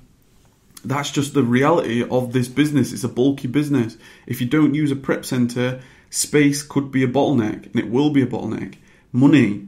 that's 0.85 1.11
just 1.11 1.35
the 1.35 1.43
reality 1.43 2.07
of 2.09 2.33
this 2.33 2.49
business. 2.49 2.93
It's 2.93 3.05
a 3.05 3.09
bulky 3.09 3.49
business. 3.49 3.97
If 4.27 4.41
you 4.41 4.47
don't 4.47 4.75
use 4.75 4.91
a 4.91 4.97
prep 4.97 5.25
center, 5.25 5.81
space 6.11 6.63
could 6.63 6.93
be 6.93 7.03
a 7.03 7.09
bottleneck, 7.09 7.67
and 7.67 7.77
it 7.77 7.91
will 7.91 8.11
be 8.11 8.23
a 8.23 8.27
bottleneck. 8.27 8.77
Money, 9.11 9.67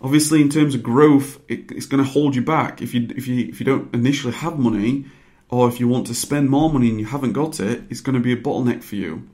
obviously, 0.00 0.40
in 0.40 0.48
terms 0.48 0.74
of 0.74 0.82
growth, 0.82 1.40
it, 1.48 1.70
it's 1.72 1.86
going 1.86 2.02
to 2.02 2.08
hold 2.08 2.36
you 2.36 2.42
back. 2.42 2.80
If 2.80 2.94
you 2.94 3.08
if 3.16 3.26
you 3.26 3.48
if 3.48 3.60
you 3.60 3.66
don't 3.66 3.92
initially 3.94 4.32
have 4.34 4.58
money, 4.58 5.06
or 5.50 5.68
if 5.68 5.80
you 5.80 5.88
want 5.88 6.06
to 6.06 6.14
spend 6.14 6.50
more 6.50 6.70
money 6.70 6.90
and 6.90 7.00
you 7.00 7.06
haven't 7.06 7.32
got 7.32 7.60
it, 7.60 7.82
it's 7.90 8.00
going 8.00 8.14
to 8.14 8.20
be 8.20 8.32
a 8.32 8.36
bottleneck 8.36 8.82
for 8.82 8.96
you. 8.96 9.28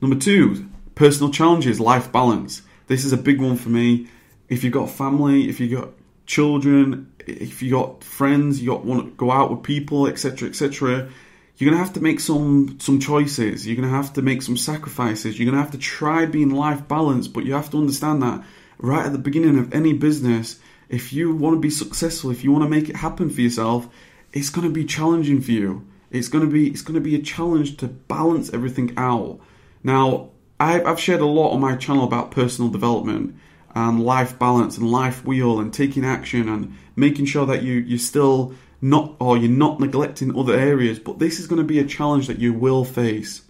Number 0.00 0.16
two, 0.16 0.68
personal 0.94 1.32
challenges, 1.32 1.80
life 1.80 2.12
balance. 2.12 2.62
This 2.86 3.04
is 3.04 3.12
a 3.12 3.16
big 3.16 3.40
one 3.40 3.56
for 3.56 3.70
me. 3.70 4.08
If 4.48 4.62
you've 4.62 4.72
got 4.72 4.90
family, 4.90 5.48
if 5.48 5.58
you've 5.60 5.80
got 5.80 5.90
children, 6.26 7.12
if 7.26 7.62
you've 7.62 7.72
got 7.72 8.04
friends, 8.04 8.60
you 8.60 8.70
got 8.70 8.84
want 8.84 9.04
to 9.04 9.10
go 9.12 9.30
out 9.30 9.50
with 9.50 9.62
people, 9.62 10.06
etc., 10.06 10.48
etc., 10.48 11.08
you're 11.56 11.70
gonna 11.70 11.82
have 11.82 11.92
to 11.94 12.00
make 12.00 12.18
some 12.18 12.80
some 12.80 12.98
choices. 12.98 13.64
You're 13.64 13.76
gonna 13.76 13.88
have 13.88 14.12
to 14.14 14.22
make 14.22 14.42
some 14.42 14.56
sacrifices. 14.56 15.38
You're 15.38 15.48
gonna 15.48 15.62
have 15.62 15.70
to 15.70 15.78
try 15.78 16.26
being 16.26 16.50
life 16.50 16.88
balanced, 16.88 17.32
but 17.32 17.44
you 17.44 17.52
have 17.52 17.70
to 17.70 17.78
understand 17.78 18.22
that 18.22 18.44
right 18.78 19.06
at 19.06 19.12
the 19.12 19.18
beginning 19.18 19.58
of 19.58 19.72
any 19.72 19.92
business, 19.92 20.58
if 20.88 21.12
you 21.12 21.34
want 21.34 21.54
to 21.54 21.60
be 21.60 21.70
successful, 21.70 22.30
if 22.30 22.44
you 22.44 22.52
want 22.52 22.64
to 22.64 22.68
make 22.68 22.88
it 22.88 22.96
happen 22.96 23.30
for 23.30 23.40
yourself, 23.40 23.88
it's 24.34 24.50
gonna 24.50 24.68
be 24.68 24.84
challenging 24.84 25.40
for 25.40 25.52
you. 25.52 25.86
It's 26.10 26.28
gonna 26.28 26.46
be 26.46 26.68
it's 26.68 26.82
gonna 26.82 27.00
be 27.00 27.14
a 27.14 27.22
challenge 27.22 27.78
to 27.78 27.86
balance 27.86 28.52
everything 28.52 28.92
out. 28.98 29.40
Now, 29.82 30.30
I've 30.60 31.00
shared 31.00 31.20
a 31.20 31.26
lot 31.26 31.52
on 31.52 31.60
my 31.60 31.76
channel 31.76 32.04
about 32.04 32.30
personal 32.30 32.70
development 32.70 33.36
and 33.74 34.04
life 34.04 34.38
balance 34.38 34.78
and 34.78 34.90
life 34.90 35.24
wheel 35.24 35.58
and 35.60 35.72
taking 35.72 36.04
action 36.04 36.48
and 36.48 36.76
making 36.96 37.26
sure 37.26 37.46
that 37.46 37.62
you 37.62 37.74
you're 37.74 37.98
still 37.98 38.54
not 38.80 39.14
or 39.18 39.36
you're 39.36 39.50
not 39.50 39.80
neglecting 39.80 40.36
other 40.38 40.54
areas 40.54 40.98
but 40.98 41.18
this 41.18 41.40
is 41.40 41.46
going 41.46 41.60
to 41.60 41.66
be 41.66 41.78
a 41.78 41.84
challenge 41.84 42.26
that 42.28 42.38
you 42.38 42.52
will 42.52 42.84
face 42.84 43.42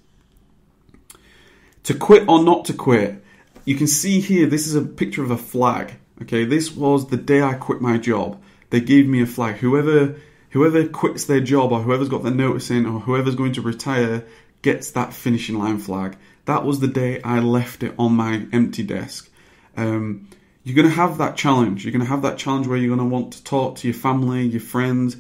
to 1.83 1.93
quit 1.93 2.27
or 2.29 2.43
not 2.43 2.65
to 2.65 2.73
quit 2.73 3.23
you 3.65 3.75
can 3.75 3.87
see 3.87 4.21
here 4.21 4.47
this 4.47 4.67
is 4.67 4.75
a 4.75 4.83
picture 4.83 5.23
of 5.23 5.31
a 5.31 5.37
flag 5.37 5.95
okay 6.23 6.45
this 6.45 6.73
was 6.73 7.09
the 7.09 7.17
day 7.17 7.43
i 7.43 7.53
quit 7.53 7.81
my 7.81 7.99
job 7.99 8.41
they 8.71 8.81
gave 8.81 9.07
me 9.07 9.21
a 9.21 9.27
flag 9.27 9.57
whoever 9.57 10.17
whoever 10.55 10.89
quits 10.89 11.27
their 11.27 11.41
job 11.41 11.71
or 11.71 11.83
whoever's 11.83 12.09
got 12.09 12.23
their 12.23 12.33
notice 12.35 12.71
in 12.71 12.87
or 12.87 13.01
whoever's 13.01 13.37
going 13.37 13.53
to 13.53 13.61
retire 13.63 14.25
gets 14.63 14.91
that 14.93 15.13
finishing 15.13 15.59
line 15.59 15.79
flag 15.79 16.17
that 16.47 16.65
was 16.65 16.81
the 16.81 16.89
day 16.89 17.23
i 17.23 17.39
left 17.39 17.83
it 17.83 17.95
on 17.99 18.13
my 18.13 18.47
empty 18.53 18.83
desk 18.83 19.31
um, 19.77 20.29
you're 20.65 20.75
going 20.75 20.89
to 20.89 20.95
have 20.95 21.19
that 21.19 21.37
challenge. 21.37 21.85
You're 21.85 21.93
going 21.93 22.05
to 22.05 22.09
have 22.09 22.23
that 22.23 22.39
challenge 22.39 22.67
where 22.67 22.79
you're 22.79 22.95
going 22.95 23.07
to 23.07 23.15
want 23.15 23.35
to 23.35 23.45
talk 23.45 23.77
to 23.77 23.87
your 23.87 23.95
family, 23.95 24.47
your 24.47 24.63
friends. 24.63 25.17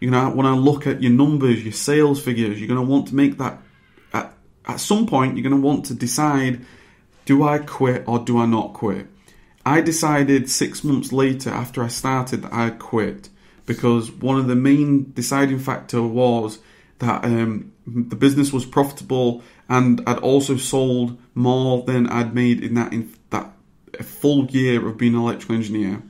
You're 0.00 0.10
going 0.10 0.30
to 0.30 0.36
want 0.36 0.46
to 0.46 0.60
look 0.60 0.86
at 0.88 1.00
your 1.00 1.12
numbers, 1.12 1.62
your 1.62 1.72
sales 1.72 2.20
figures. 2.20 2.58
You're 2.60 2.68
going 2.68 2.84
to 2.84 2.90
want 2.90 3.08
to 3.08 3.14
make 3.14 3.38
that. 3.38 3.62
At, 4.12 4.34
at 4.66 4.80
some 4.80 5.06
point, 5.06 5.36
you're 5.36 5.48
going 5.48 5.60
to 5.60 5.66
want 5.66 5.86
to 5.86 5.94
decide: 5.94 6.64
Do 7.26 7.44
I 7.44 7.58
quit 7.58 8.04
or 8.08 8.18
do 8.18 8.38
I 8.38 8.46
not 8.46 8.72
quit? 8.72 9.06
I 9.64 9.80
decided 9.82 10.50
six 10.50 10.82
months 10.82 11.12
later, 11.12 11.50
after 11.50 11.82
I 11.82 11.88
started, 11.88 12.42
that 12.42 12.52
I 12.52 12.70
quit 12.70 13.28
because 13.68 14.10
one 14.10 14.38
of 14.38 14.48
the 14.48 14.56
main 14.56 15.12
deciding 15.12 15.58
factor 15.58 16.02
was 16.02 16.58
that 17.00 17.22
um, 17.22 17.70
the 17.86 18.16
business 18.16 18.50
was 18.50 18.64
profitable 18.64 19.42
and 19.68 20.00
I'd 20.06 20.18
also 20.18 20.56
sold 20.56 21.18
more 21.34 21.84
than 21.84 22.08
I'd 22.08 22.34
made 22.34 22.64
in 22.64 22.74
that 22.74 22.92
in 22.94 23.14
that 23.30 23.52
full 24.00 24.46
year 24.46 24.88
of 24.88 24.96
being 24.96 25.14
an 25.14 25.20
electrical 25.20 25.54
engineer. 25.54 26.02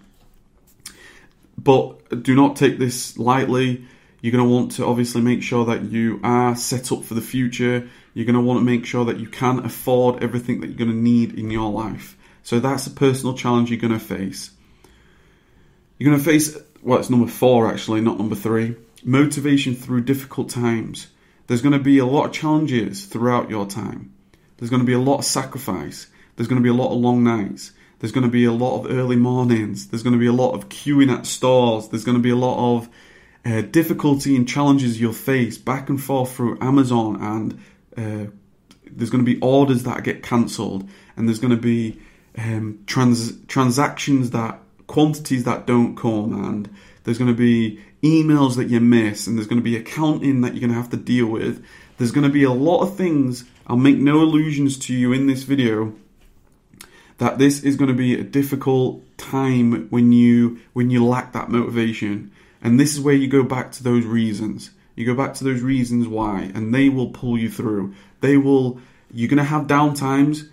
But 1.58 2.22
do 2.22 2.34
not 2.36 2.54
take 2.54 2.78
this 2.78 3.18
lightly. 3.18 3.84
You're 4.20 4.32
going 4.32 4.44
to 4.44 4.50
want 4.50 4.72
to 4.72 4.86
obviously 4.86 5.20
make 5.20 5.42
sure 5.42 5.64
that 5.66 5.82
you 5.82 6.20
are 6.22 6.54
set 6.54 6.92
up 6.92 7.02
for 7.04 7.14
the 7.14 7.20
future. 7.20 7.88
You're 8.14 8.26
going 8.26 8.34
to 8.34 8.40
want 8.40 8.60
to 8.60 8.64
make 8.64 8.86
sure 8.86 9.04
that 9.04 9.18
you 9.18 9.26
can 9.26 9.58
afford 9.64 10.22
everything 10.22 10.60
that 10.60 10.68
you're 10.68 10.76
going 10.76 10.90
to 10.90 10.96
need 10.96 11.36
in 11.36 11.50
your 11.50 11.70
life. 11.72 12.16
So 12.44 12.60
that's 12.60 12.86
a 12.86 12.90
personal 12.90 13.36
challenge 13.36 13.70
you're 13.70 13.80
going 13.80 13.92
to 13.92 13.98
face. 13.98 14.52
You're 15.98 16.10
going 16.10 16.22
to 16.22 16.24
face, 16.24 16.56
well, 16.82 16.98
it's 16.98 17.10
number 17.10 17.30
four 17.30 17.70
actually, 17.70 18.00
not 18.00 18.18
number 18.18 18.34
three. 18.34 18.76
Motivation 19.04 19.74
through 19.74 20.02
difficult 20.02 20.48
times. 20.48 21.08
There's 21.46 21.62
going 21.62 21.72
to 21.72 21.78
be 21.78 21.98
a 21.98 22.06
lot 22.06 22.26
of 22.26 22.32
challenges 22.32 23.06
throughout 23.06 23.48
your 23.48 23.66
time. 23.66 24.12
There's 24.56 24.70
going 24.70 24.82
to 24.82 24.86
be 24.86 24.92
a 24.92 24.98
lot 24.98 25.18
of 25.18 25.24
sacrifice. 25.24 26.08
There's 26.36 26.48
going 26.48 26.60
to 26.60 26.62
be 26.62 26.68
a 26.68 26.82
lot 26.82 26.92
of 26.92 27.00
long 27.00 27.24
nights. 27.24 27.72
There's 28.00 28.12
going 28.12 28.24
to 28.24 28.30
be 28.30 28.44
a 28.44 28.52
lot 28.52 28.80
of 28.80 28.92
early 28.92 29.16
mornings. 29.16 29.88
There's 29.88 30.02
going 30.02 30.12
to 30.12 30.18
be 30.18 30.26
a 30.26 30.32
lot 30.32 30.52
of 30.52 30.68
queuing 30.68 31.12
at 31.12 31.26
stores. 31.26 31.88
There's 31.88 32.04
going 32.04 32.16
to 32.16 32.22
be 32.22 32.30
a 32.30 32.36
lot 32.36 32.76
of 32.76 32.88
uh, 33.44 33.62
difficulty 33.62 34.36
and 34.36 34.48
challenges 34.48 35.00
you'll 35.00 35.12
face 35.12 35.58
back 35.58 35.88
and 35.88 36.00
forth 36.00 36.34
through 36.34 36.58
Amazon, 36.60 37.20
and 37.20 37.60
uh, 37.96 38.30
there's 38.90 39.10
going 39.10 39.24
to 39.24 39.34
be 39.34 39.40
orders 39.40 39.84
that 39.84 40.04
get 40.04 40.22
cancelled, 40.22 40.88
and 41.16 41.28
there's 41.28 41.38
going 41.38 41.54
to 41.54 41.60
be 41.60 41.98
um, 42.36 42.80
trans- 42.86 43.40
transactions 43.46 44.30
that 44.30 44.60
quantities 44.88 45.44
that 45.44 45.66
don't 45.66 45.96
come, 45.96 46.44
and 46.44 46.68
there's 47.05 47.18
going 47.18 47.31
to 47.31 47.37
be 47.37 47.81
emails 48.03 48.57
that 48.57 48.68
you 48.68 48.81
miss, 48.81 49.29
and 49.29 49.38
there's 49.38 49.46
going 49.46 49.61
to 49.61 49.64
be 49.64 49.77
accounting 49.77 50.40
that 50.40 50.55
you're 50.55 50.61
going 50.61 50.72
to 50.72 50.77
have 50.77 50.90
to 50.90 50.96
deal 50.96 51.27
with. 51.27 51.64
There's 51.96 52.12
going 52.12 52.27
to 52.27 52.33
be 52.33 52.42
a 52.42 52.51
lot 52.51 52.83
of 52.83 52.96
things. 52.96 53.44
I'll 53.68 53.77
make 53.77 53.98
no 53.98 54.22
illusions 54.22 54.77
to 54.81 54.94
you 54.94 55.12
in 55.12 55.29
this 55.29 55.44
video 55.44 55.94
that 57.18 57.38
this 57.38 57.62
is 57.62 57.77
going 57.77 57.88
to 57.88 57.96
be 57.96 58.14
a 58.14 58.24
difficult 58.24 59.03
time 59.18 59.88
when 59.90 60.12
you 60.12 60.59
when 60.72 60.90
you 60.90 61.05
lack 61.05 61.33
that 61.33 61.51
motivation 61.51 62.31
and 62.62 62.81
this 62.81 62.94
is 62.94 63.01
where 63.01 63.14
you 63.14 63.29
go 63.29 63.42
back 63.42 63.70
to 63.72 63.83
those 63.83 64.05
reasons 64.05 64.70
you 64.96 65.05
go 65.05 65.14
back 65.14 65.35
to 65.35 65.44
those 65.44 65.61
reasons 65.61 66.09
why 66.09 66.51
and 66.55 66.74
they 66.74 66.88
will 66.88 67.11
pull 67.11 67.37
you 67.37 67.51
through 67.51 67.92
they 68.20 68.37
will 68.37 68.81
you're 69.12 69.29
going 69.29 69.37
to 69.37 69.44
have 69.44 69.66
down 69.66 69.94
times 69.94 70.44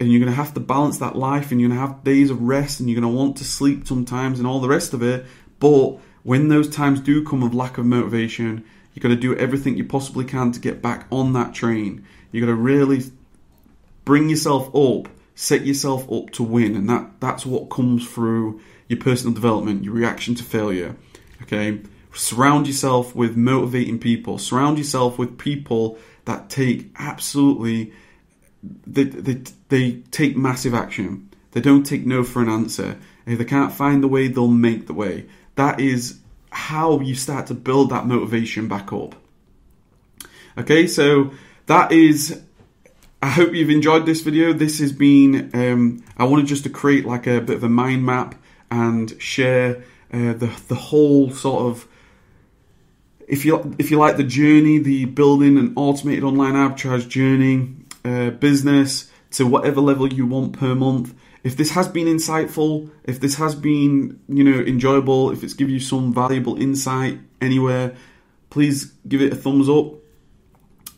and 0.00 0.10
you're 0.10 0.20
going 0.20 0.32
to 0.32 0.36
have 0.36 0.54
to 0.54 0.60
balance 0.60 0.98
that 0.98 1.14
life 1.14 1.52
and 1.52 1.60
you're 1.60 1.68
going 1.68 1.78
to 1.78 1.86
have 1.86 2.02
days 2.02 2.30
of 2.30 2.42
rest 2.42 2.80
and 2.80 2.88
you're 2.88 3.00
going 3.00 3.12
to 3.12 3.16
want 3.16 3.36
to 3.36 3.44
sleep 3.44 3.86
sometimes 3.86 4.38
and 4.38 4.48
all 4.48 4.60
the 4.60 4.68
rest 4.68 4.92
of 4.94 5.02
it 5.02 5.26
but 5.58 5.98
when 6.22 6.48
those 6.48 6.68
times 6.68 7.00
do 7.00 7.24
come 7.24 7.42
of 7.42 7.54
lack 7.54 7.78
of 7.78 7.84
motivation 7.84 8.64
you've 8.94 9.02
got 9.02 9.10
to 9.10 9.16
do 9.16 9.36
everything 9.36 9.76
you 9.76 9.84
possibly 9.84 10.24
can 10.24 10.50
to 10.50 10.58
get 10.58 10.82
back 10.82 11.06
on 11.10 11.32
that 11.34 11.54
train 11.54 12.04
you've 12.32 12.44
got 12.44 12.50
to 12.50 12.56
really 12.56 13.02
bring 14.04 14.28
yourself 14.28 14.74
up 14.74 15.08
set 15.40 15.64
yourself 15.64 16.10
up 16.12 16.28
to 16.28 16.42
win, 16.42 16.76
and 16.76 16.86
that 16.90 17.10
that's 17.18 17.46
what 17.46 17.70
comes 17.70 18.06
through 18.06 18.60
your 18.88 18.98
personal 18.98 19.32
development, 19.32 19.82
your 19.82 19.94
reaction 19.94 20.34
to 20.34 20.44
failure. 20.44 20.94
Okay, 21.42 21.80
surround 22.12 22.66
yourself 22.66 23.16
with 23.16 23.38
motivating 23.38 23.98
people. 23.98 24.36
Surround 24.36 24.76
yourself 24.76 25.18
with 25.18 25.38
people 25.38 25.98
that 26.26 26.50
take 26.50 26.90
absolutely 26.96 27.90
they 28.62 29.04
they, 29.04 29.42
they 29.68 29.92
take 30.10 30.36
massive 30.36 30.74
action. 30.74 31.28
They 31.52 31.60
don't 31.60 31.84
take 31.84 32.06
no 32.06 32.22
for 32.22 32.42
an 32.42 32.48
answer. 32.48 32.98
If 33.26 33.38
they 33.38 33.44
can't 33.44 33.72
find 33.72 34.02
the 34.02 34.08
way, 34.08 34.28
they'll 34.28 34.48
make 34.48 34.86
the 34.86 34.94
way. 34.94 35.26
That 35.56 35.80
is 35.80 36.20
how 36.50 37.00
you 37.00 37.14
start 37.14 37.46
to 37.48 37.54
build 37.54 37.90
that 37.90 38.06
motivation 38.06 38.68
back 38.68 38.92
up. 38.92 39.14
Okay, 40.58 40.86
so 40.86 41.32
that 41.66 41.92
is 41.92 42.42
I 43.22 43.28
hope 43.28 43.52
you've 43.52 43.70
enjoyed 43.70 44.06
this 44.06 44.22
video. 44.22 44.54
This 44.54 44.78
has 44.78 44.92
been, 44.92 45.50
um, 45.52 46.02
I 46.16 46.24
wanted 46.24 46.46
just 46.46 46.64
to 46.64 46.70
create 46.70 47.04
like 47.04 47.26
a 47.26 47.40
bit 47.40 47.56
of 47.56 47.64
a 47.64 47.68
mind 47.68 48.06
map 48.06 48.34
and 48.70 49.20
share 49.20 49.82
uh, 50.10 50.32
the, 50.32 50.50
the 50.68 50.74
whole 50.74 51.30
sort 51.30 51.66
of, 51.66 51.86
if 53.28 53.44
you, 53.44 53.74
if 53.78 53.90
you 53.90 53.98
like 53.98 54.16
the 54.16 54.24
journey, 54.24 54.78
the 54.78 55.04
building 55.04 55.58
an 55.58 55.74
automated 55.76 56.24
online 56.24 56.54
arbitrage 56.54 57.10
journey, 57.10 57.74
uh, 58.04 58.30
business 58.30 59.10
to 59.32 59.46
whatever 59.46 59.80
level 59.80 60.12
you 60.12 60.26
want 60.26 60.58
per 60.58 60.74
month. 60.74 61.14
If 61.42 61.56
this 61.56 61.70
has 61.70 61.88
been 61.88 62.06
insightful, 62.06 62.90
if 63.04 63.20
this 63.20 63.36
has 63.36 63.54
been, 63.54 64.20
you 64.28 64.44
know, 64.44 64.60
enjoyable, 64.60 65.30
if 65.30 65.42
it's 65.42 65.54
given 65.54 65.72
you 65.72 65.80
some 65.80 66.12
valuable 66.12 66.60
insight 66.60 67.18
anywhere, 67.40 67.94
please 68.50 68.92
give 69.08 69.22
it 69.22 69.32
a 69.32 69.36
thumbs 69.36 69.68
up 69.68 69.94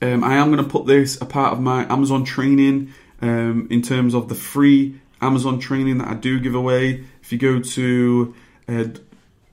um, 0.03 0.25
I 0.25 0.35
am 0.35 0.51
going 0.51 0.63
to 0.63 0.69
put 0.69 0.87
this 0.87 1.21
a 1.21 1.25
part 1.25 1.53
of 1.53 1.61
my 1.61 1.91
Amazon 1.91 2.25
training 2.25 2.93
um, 3.21 3.69
in 3.71 3.83
terms 3.83 4.15
of 4.15 4.29
the 4.29 4.35
free 4.35 5.01
Amazon 5.21 5.61
training 5.61 5.99
that 5.99 6.09
I 6.09 6.15
do 6.15 6.41
give 6.41 6.57
away. 6.57 7.05
If 7.23 7.31
you 7.31 7.39
go 7.39 7.61
to 7.61 8.35
uh, 8.69 8.85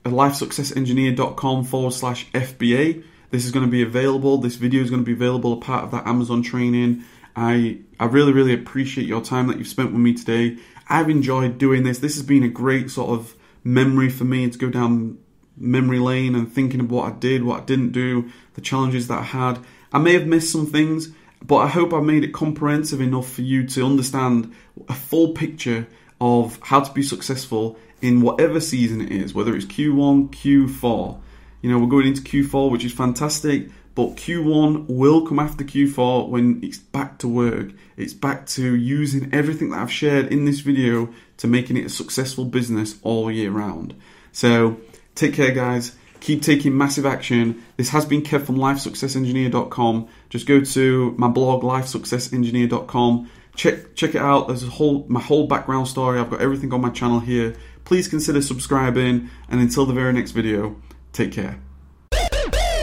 lifesuccessengineer.com 0.04 1.64
forward 1.64 1.92
slash 1.92 2.30
FBA. 2.32 3.04
This 3.30 3.44
is 3.44 3.52
going 3.52 3.64
to 3.64 3.70
be 3.70 3.82
available. 3.82 4.38
This 4.38 4.56
video 4.56 4.82
is 4.82 4.90
going 4.90 5.02
to 5.02 5.06
be 5.06 5.12
available, 5.12 5.52
a 5.52 5.60
part 5.60 5.84
of 5.84 5.92
that 5.92 6.04
Amazon 6.08 6.42
training. 6.42 7.04
I 7.40 7.78
I 7.98 8.04
really 8.04 8.32
really 8.32 8.52
appreciate 8.52 9.06
your 9.06 9.22
time 9.22 9.46
that 9.46 9.56
you've 9.56 9.66
spent 9.66 9.92
with 9.92 10.00
me 10.00 10.12
today. 10.12 10.58
I've 10.88 11.08
enjoyed 11.08 11.56
doing 11.56 11.84
this. 11.84 11.98
This 11.98 12.16
has 12.16 12.22
been 12.22 12.42
a 12.42 12.48
great 12.48 12.90
sort 12.90 13.18
of 13.18 13.34
memory 13.64 14.10
for 14.10 14.24
me 14.24 14.50
to 14.50 14.58
go 14.58 14.68
down 14.68 15.18
memory 15.56 15.98
lane 15.98 16.34
and 16.34 16.52
thinking 16.52 16.80
of 16.80 16.90
what 16.90 17.10
I 17.10 17.16
did, 17.16 17.44
what 17.44 17.62
I 17.62 17.64
didn't 17.64 17.92
do, 17.92 18.30
the 18.54 18.60
challenges 18.60 19.08
that 19.08 19.20
I 19.20 19.22
had. 19.22 19.58
I 19.90 19.98
may 19.98 20.12
have 20.12 20.26
missed 20.26 20.52
some 20.52 20.66
things, 20.66 21.08
but 21.42 21.56
I 21.56 21.68
hope 21.68 21.94
I 21.94 22.00
made 22.00 22.24
it 22.24 22.34
comprehensive 22.34 23.00
enough 23.00 23.32
for 23.32 23.42
you 23.42 23.66
to 23.68 23.86
understand 23.86 24.52
a 24.88 24.94
full 24.94 25.32
picture 25.32 25.88
of 26.20 26.58
how 26.62 26.80
to 26.80 26.92
be 26.92 27.02
successful 27.02 27.78
in 28.02 28.20
whatever 28.20 28.60
season 28.60 29.00
it 29.00 29.10
is, 29.10 29.32
whether 29.32 29.56
it's 29.56 29.64
Q1, 29.64 30.28
Q4. 30.30 31.20
You 31.62 31.70
know, 31.70 31.78
we're 31.78 31.86
going 31.86 32.06
into 32.06 32.22
Q4, 32.22 32.70
which 32.70 32.84
is 32.84 32.92
fantastic, 32.92 33.70
but 33.94 34.16
Q1 34.16 34.86
will 34.88 35.26
come 35.26 35.38
after 35.38 35.64
Q4 35.64 36.28
when 36.28 36.60
it's 36.62 36.78
back 36.78 37.18
to 37.18 37.28
work. 37.28 37.72
It's 37.96 38.12
back 38.12 38.46
to 38.48 38.74
using 38.74 39.32
everything 39.32 39.70
that 39.70 39.80
I've 39.80 39.92
shared 39.92 40.32
in 40.32 40.44
this 40.44 40.60
video 40.60 41.12
to 41.38 41.46
making 41.46 41.76
it 41.76 41.86
a 41.86 41.90
successful 41.90 42.44
business 42.44 42.96
all 43.02 43.30
year 43.30 43.50
round. 43.50 43.94
So, 44.32 44.78
take 45.14 45.34
care, 45.34 45.52
guys. 45.52 45.96
Keep 46.20 46.42
taking 46.42 46.76
massive 46.76 47.06
action. 47.06 47.62
This 47.76 47.88
has 47.90 48.04
been 48.04 48.22
Kev 48.22 48.44
from 48.44 48.56
LifeSuccessEngineer.com. 48.56 50.08
Just 50.28 50.46
go 50.46 50.60
to 50.60 51.14
my 51.16 51.28
blog, 51.28 51.62
LifeSuccessEngineer.com. 51.62 53.30
Check 53.56 53.94
check 53.94 54.14
it 54.14 54.20
out. 54.20 54.46
There's 54.48 54.62
a 54.62 54.68
whole 54.68 55.04
my 55.08 55.20
whole 55.20 55.46
background 55.46 55.88
story. 55.88 56.20
I've 56.20 56.30
got 56.30 56.40
everything 56.40 56.72
on 56.72 56.80
my 56.80 56.90
channel 56.90 57.20
here. 57.20 57.56
Please 57.84 58.06
consider 58.06 58.40
subscribing. 58.40 59.30
And 59.48 59.60
until 59.60 59.86
the 59.86 59.94
very 59.94 60.12
next 60.12 60.32
video, 60.32 60.76
take 61.12 61.32
care. 61.32 61.60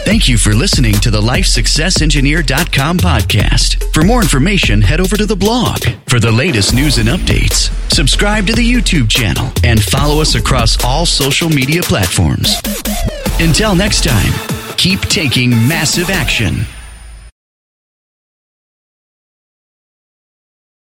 Thank 0.07 0.29
you 0.29 0.37
for 0.37 0.53
listening 0.53 0.93
to 1.01 1.11
the 1.11 1.19
LifeSuccessEngineer.com 1.19 2.97
podcast. 2.99 3.93
For 3.93 4.03
more 4.03 4.21
information, 4.21 4.81
head 4.81 5.01
over 5.01 5.17
to 5.17 5.25
the 5.25 5.35
blog. 5.35 5.83
For 6.05 6.17
the 6.17 6.31
latest 6.31 6.73
news 6.73 6.97
and 6.97 7.09
updates, 7.09 7.69
subscribe 7.91 8.47
to 8.47 8.53
the 8.53 8.63
YouTube 8.63 9.09
channel 9.09 9.51
and 9.65 9.83
follow 9.83 10.21
us 10.21 10.35
across 10.35 10.81
all 10.85 11.05
social 11.05 11.49
media 11.49 11.81
platforms. 11.81 12.55
Until 13.41 13.75
next 13.75 14.05
time, 14.05 14.31
keep 14.77 15.01
taking 15.01 15.49
massive 15.49 16.09
action. 16.09 16.59